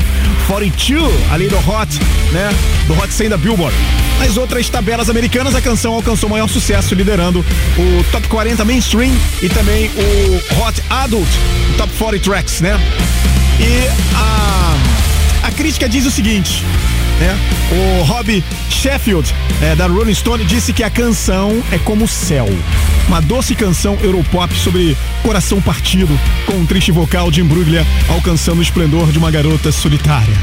42, 0.47 1.09
ali 1.31 1.47
do 1.47 1.57
Hot, 1.59 1.97
né? 2.33 2.49
Do 2.87 2.93
Hot 2.99 3.13
100 3.13 3.29
da 3.29 3.37
Billboard. 3.37 3.73
Nas 4.19 4.37
outras 4.37 4.69
tabelas 4.81 5.11
americanas, 5.11 5.53
a 5.53 5.61
canção 5.61 5.93
alcançou 5.93 6.27
maior 6.27 6.47
sucesso, 6.47 6.95
liderando 6.95 7.45
o 7.77 8.03
Top 8.11 8.27
40 8.27 8.65
Mainstream 8.65 9.13
e 9.39 9.47
também 9.47 9.91
o 9.91 10.59
Hot 10.59 10.81
Adult 10.89 11.29
Top 11.77 11.93
40 11.99 12.23
Tracks, 12.23 12.61
né? 12.61 12.79
E 13.59 13.87
a, 14.15 15.47
a 15.47 15.51
crítica 15.51 15.87
diz 15.87 16.03
o 16.07 16.09
seguinte, 16.09 16.63
né? 17.19 17.37
O 17.71 18.03
Rob 18.05 18.43
Sheffield, 18.71 19.31
é, 19.61 19.75
da 19.75 19.85
Rolling 19.85 20.15
Stone, 20.15 20.43
disse 20.45 20.73
que 20.73 20.83
a 20.83 20.89
canção 20.89 21.61
é 21.71 21.77
como 21.77 22.05
o 22.05 22.07
céu. 22.07 22.49
Uma 23.07 23.21
doce 23.21 23.53
canção 23.53 23.99
Europop 24.01 24.51
sobre 24.55 24.97
coração 25.21 25.61
partido, 25.61 26.19
com 26.47 26.53
um 26.53 26.65
triste 26.65 26.91
vocal 26.91 27.29
de 27.29 27.39
embrulha 27.39 27.85
alcançando 28.09 28.57
o 28.57 28.63
esplendor 28.63 29.11
de 29.11 29.19
uma 29.19 29.29
garota 29.29 29.71
solitária. 29.71 30.33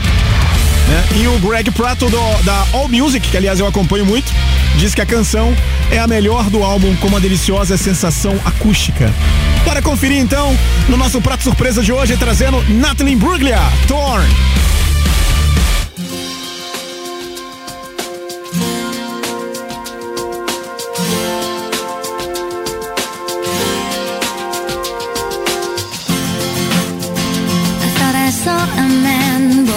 Né? 0.88 1.04
E 1.20 1.28
o 1.28 1.38
Greg 1.38 1.70
Prato 1.70 2.08
do- 2.08 2.42
da 2.44 2.66
All 2.72 2.88
Music, 2.88 3.28
que 3.28 3.36
aliás 3.36 3.60
eu 3.60 3.66
acompanho 3.66 4.04
muito, 4.06 4.32
diz 4.76 4.94
que 4.94 5.00
a 5.00 5.06
canção 5.06 5.54
é 5.90 5.98
a 5.98 6.06
melhor 6.06 6.48
do 6.50 6.62
álbum 6.62 6.94
com 6.96 7.08
uma 7.08 7.20
deliciosa 7.20 7.76
sensação 7.76 8.38
acústica. 8.44 9.12
Para 9.64 9.82
conferir 9.82 10.18
então, 10.18 10.56
no 10.88 10.96
nosso 10.96 11.20
prato 11.20 11.42
surpresa 11.44 11.82
de 11.82 11.92
hoje, 11.92 12.16
trazendo 12.16 12.62
Natalie 12.68 13.16
Bruglia, 13.16 13.58
Torn. 13.86 14.26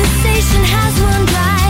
Conversation 0.00 0.64
has 0.64 0.98
run 1.02 1.26
dry. 1.26 1.69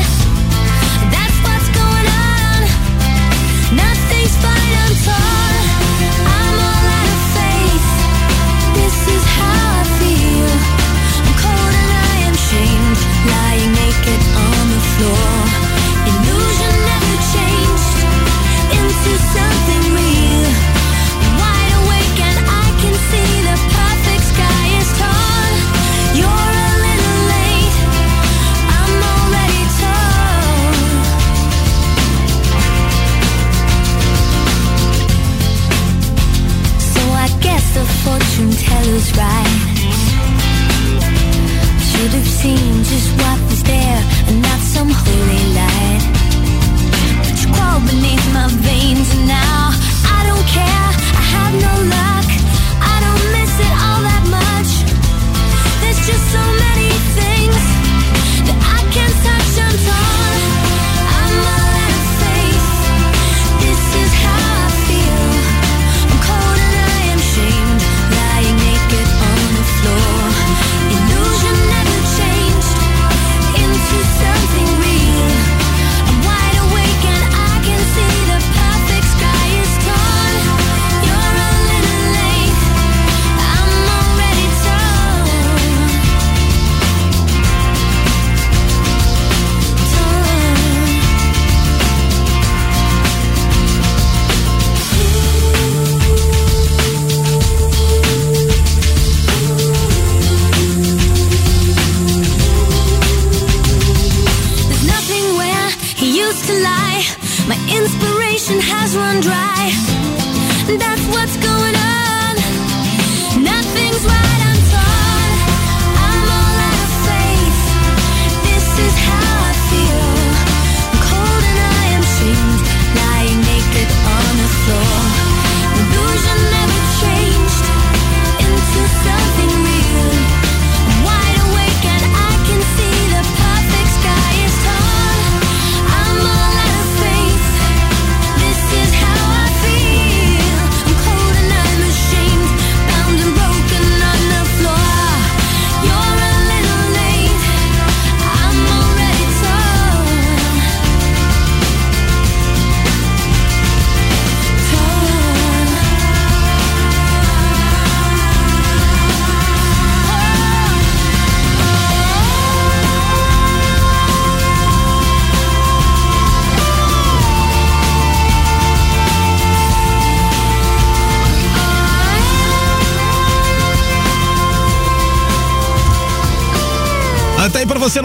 Teller's 39.01 39.17
right. 39.17 39.77
Should 41.81 42.13
have 42.13 42.29
seen 42.29 42.85
just 42.85 43.13
what 43.19 43.41
was 43.51 43.63
there 43.63 44.03
and 44.29 44.43
not 44.43 44.61
some 44.61 44.91
holy 44.91 45.55
light. 45.55 45.90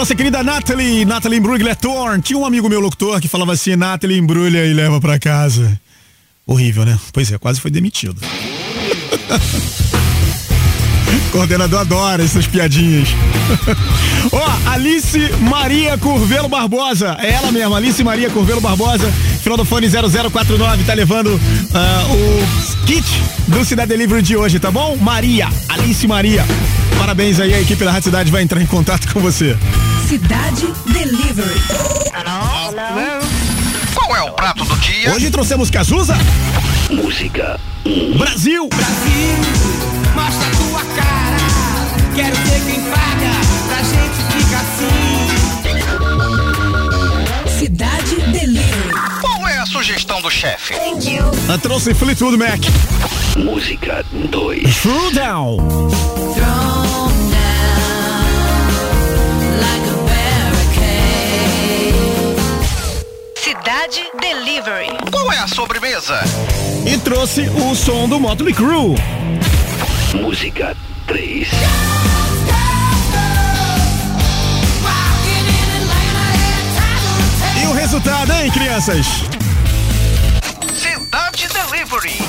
Nossa 0.05 0.13
querida 0.13 0.43
Natalie, 0.43 1.03
Natalie 1.03 1.39
Imbruglia 1.39 1.75
Thorne. 1.75 2.21
Tinha 2.21 2.37
um 2.37 2.45
amigo 2.45 2.69
meu 2.69 2.79
locutor 2.79 3.19
que 3.19 3.27
falava 3.27 3.53
assim, 3.53 3.75
Natalie 3.75 4.19
embrulha 4.19 4.63
e 4.63 4.71
leva 4.71 5.01
pra 5.01 5.17
casa. 5.17 5.81
Horrível, 6.45 6.85
né? 6.85 6.99
Pois 7.11 7.31
é, 7.31 7.39
quase 7.39 7.59
foi 7.59 7.71
demitido. 7.71 8.21
Coordenador 11.31 11.79
adora 11.79 12.23
essas 12.23 12.45
piadinhas. 12.45 13.09
Ó, 14.31 14.69
Alice 14.69 15.17
Maria 15.41 15.97
Curvelo 15.97 16.47
Barbosa. 16.47 17.17
É 17.19 17.31
ela 17.31 17.51
mesma, 17.51 17.77
Alice 17.77 18.03
Maria 18.03 18.29
Curvelo 18.29 18.61
Barbosa. 18.61 19.11
Final 19.41 19.57
do 19.57 19.65
fone 19.65 19.89
0049, 19.89 20.83
tá 20.83 20.93
levando 20.93 21.41
ah, 21.73 22.05
o 22.11 22.85
kit 22.85 23.03
do 23.47 23.65
Cidade 23.65 23.89
Delivery 23.89 24.21
de 24.21 24.37
hoje, 24.37 24.59
tá 24.59 24.69
bom? 24.69 24.97
Maria, 24.97 25.49
Alice 25.67 26.07
Maria. 26.07 26.45
Parabéns 26.99 27.39
aí, 27.39 27.55
a 27.55 27.59
equipe 27.59 27.83
da 27.83 27.91
Rádio 27.91 28.03
Cidade 28.03 28.31
vai 28.31 28.43
entrar 28.43 28.61
em 28.61 28.67
contato 28.67 29.11
com 29.11 29.19
você. 29.19 29.57
Cidade 30.07 30.67
Delivery. 30.85 31.59
Qual 33.95 34.15
é 34.15 34.21
o 34.21 34.31
prato 34.33 34.63
do 34.63 34.75
dia? 34.77 35.11
Hoje 35.11 35.31
trouxemos 35.31 35.71
Cazuza. 35.71 36.15
Música. 36.91 37.59
Brasil. 38.15 38.69
Brasil, 38.69 39.37
mostra 40.13 40.49
tua 40.57 40.83
cara. 40.95 41.37
Quero 42.15 42.35
ver 42.35 42.61
quem 42.65 42.81
paga 42.83 43.31
pra 43.67 43.81
gente 43.81 44.21
ficar 44.31 44.61
assim. 44.61 45.25
Cidade 47.57 48.15
Delivery. 48.31 48.93
Qual 49.21 49.47
é 49.47 49.57
a 49.57 49.65
sugestão 49.65 50.21
do 50.21 50.29
chefe? 50.29 50.75
Eu 51.49 51.57
trouxe 51.57 51.95
Fleetwood 51.95 52.37
Mac. 52.37 52.61
Música 53.37 54.05
2. 54.11 54.75
True 54.81 55.13
Down. 55.13 55.57
Sobremesa? 65.47 66.21
E 66.85 66.97
trouxe 66.97 67.41
o 67.49 67.75
som 67.75 68.07
do 68.07 68.19
Motley 68.19 68.53
Crue. 68.53 68.95
Música 70.13 70.75
3. 71.07 71.47
E 77.61 77.67
o 77.67 77.73
resultado, 77.73 78.31
hein, 78.33 78.49
crianças? 78.51 79.05
Cidade 80.73 81.47
Delivery. 81.47 82.21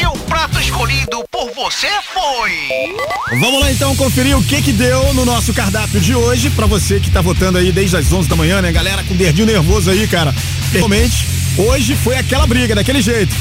E 0.00 0.06
o 0.06 0.12
prato 0.24 0.58
escolhido 0.58 1.24
por 1.30 1.50
você 1.54 1.88
foi. 2.12 3.38
Vamos 3.40 3.60
lá 3.60 3.70
então 3.70 3.94
conferir 3.96 4.36
o 4.36 4.42
que 4.42 4.62
que 4.62 4.72
deu 4.72 5.12
no 5.14 5.24
nosso 5.24 5.52
cardápio 5.52 6.00
de 6.00 6.14
hoje 6.14 6.50
pra 6.50 6.66
você 6.66 6.98
que 6.98 7.10
tá 7.10 7.20
votando 7.20 7.58
aí 7.58 7.72
desde 7.72 7.96
as 7.96 8.12
11 8.12 8.28
da 8.28 8.36
manhã, 8.36 8.60
né, 8.62 8.72
galera, 8.72 9.04
com 9.04 9.14
o 9.14 9.16
dedinho 9.16 9.46
nervoso 9.46 9.90
aí, 9.90 10.06
cara. 10.08 10.34
Realmente, 10.72 11.26
hoje 11.56 11.94
foi 11.96 12.16
aquela 12.16 12.46
briga, 12.46 12.74
daquele 12.74 13.00
jeito. 13.00 13.34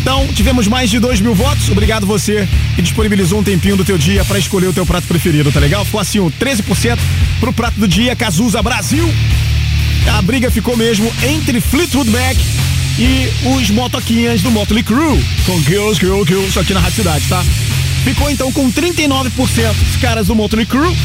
Então, 0.00 0.26
tivemos 0.34 0.66
mais 0.66 0.90
de 0.90 0.98
2 0.98 1.20
mil 1.20 1.34
votos. 1.34 1.68
Obrigado 1.68 2.06
você 2.06 2.48
que 2.74 2.82
disponibilizou 2.82 3.38
um 3.38 3.42
tempinho 3.44 3.76
do 3.76 3.84
teu 3.84 3.96
dia 3.96 4.24
pra 4.24 4.38
escolher 4.38 4.66
o 4.66 4.72
teu 4.72 4.84
prato 4.84 5.06
preferido, 5.06 5.52
tá 5.52 5.60
legal? 5.60 5.84
Ficou 5.84 6.00
assim, 6.00 6.18
o 6.18 6.30
13% 6.30 6.98
pro 7.38 7.52
prato 7.52 7.78
do 7.78 7.86
dia, 7.86 8.16
Cazuza 8.16 8.60
Brasil. 8.62 9.08
A 10.16 10.20
briga 10.20 10.50
ficou 10.50 10.76
mesmo 10.76 11.10
entre 11.22 11.60
Fleetwood 11.60 12.10
Mac 12.10 12.36
e 12.98 13.28
os 13.56 13.70
motoquinhas 13.70 14.42
do 14.42 14.50
Motley 14.50 14.82
Crue, 14.82 15.24
com 15.46 15.62
Girls, 15.62 16.00
Girls, 16.00 16.26
Girls, 16.26 16.58
aqui 16.58 16.74
na 16.74 16.80
Rádio 16.80 16.96
Cidade, 16.96 17.24
tá? 17.28 17.42
Ficou 18.04 18.28
então 18.28 18.50
com 18.52 18.70
39% 18.72 19.30
os 19.88 19.96
caras 19.96 20.26
do 20.26 20.34
Motley 20.34 20.66
Crue, 20.66 20.96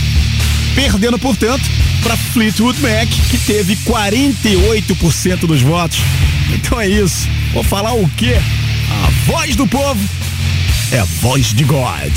perdendo, 0.77 1.17
portanto, 1.17 1.63
para 2.03 2.15
Fleetwood 2.15 2.79
Mac, 2.81 3.09
que 3.31 3.37
teve 3.39 3.75
48% 3.77 5.39
dos 5.39 5.59
votos. 5.63 5.97
Então 6.53 6.79
é 6.79 6.87
isso. 6.87 7.27
Vou 7.51 7.63
falar 7.63 7.93
o 7.93 8.07
quê? 8.09 8.35
A 8.91 9.31
voz 9.31 9.55
do 9.55 9.65
povo 9.65 9.99
é 10.91 10.99
a 10.99 11.03
voz 11.03 11.47
de 11.47 11.63
God. 11.63 12.13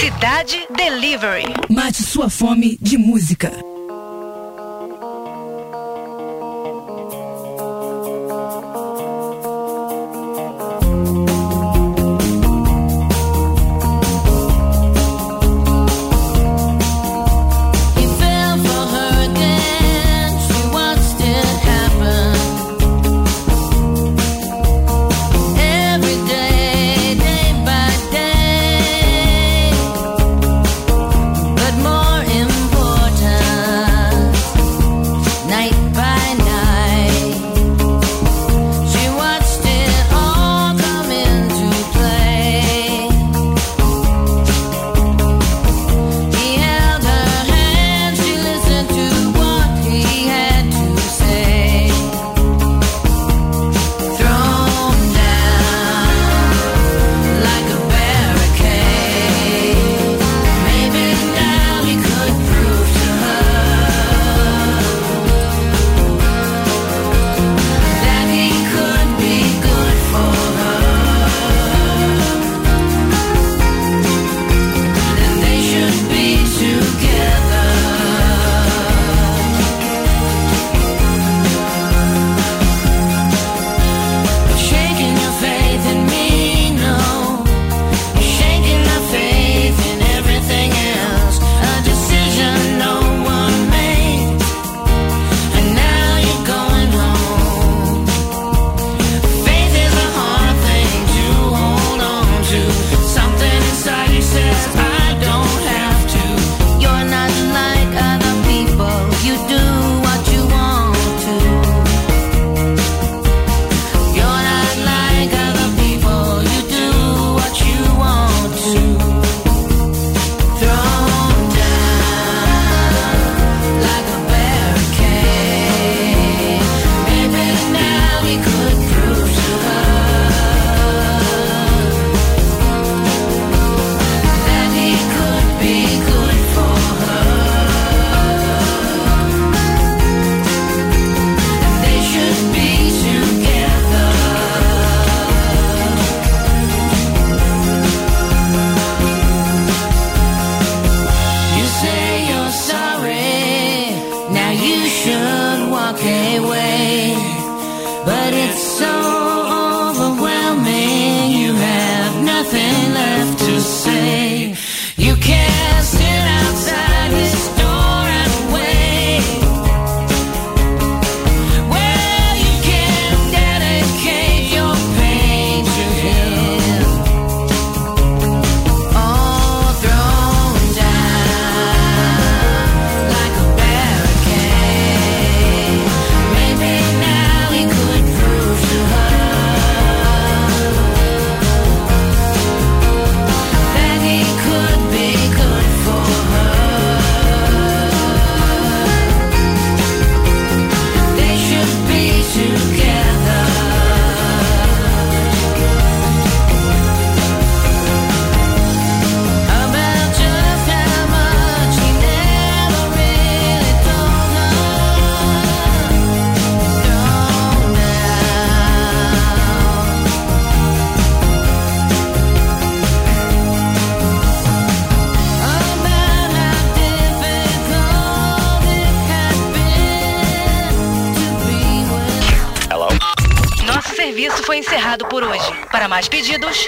Cidade 0.00 0.58
Delivery. 0.74 1.52
Mate 1.68 2.02
sua 2.02 2.30
fome 2.30 2.78
de 2.80 2.96
música. 2.96 3.52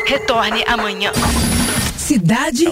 Retorne 0.07 0.65
amanhã. 0.67 1.13
Cidade 1.97 2.67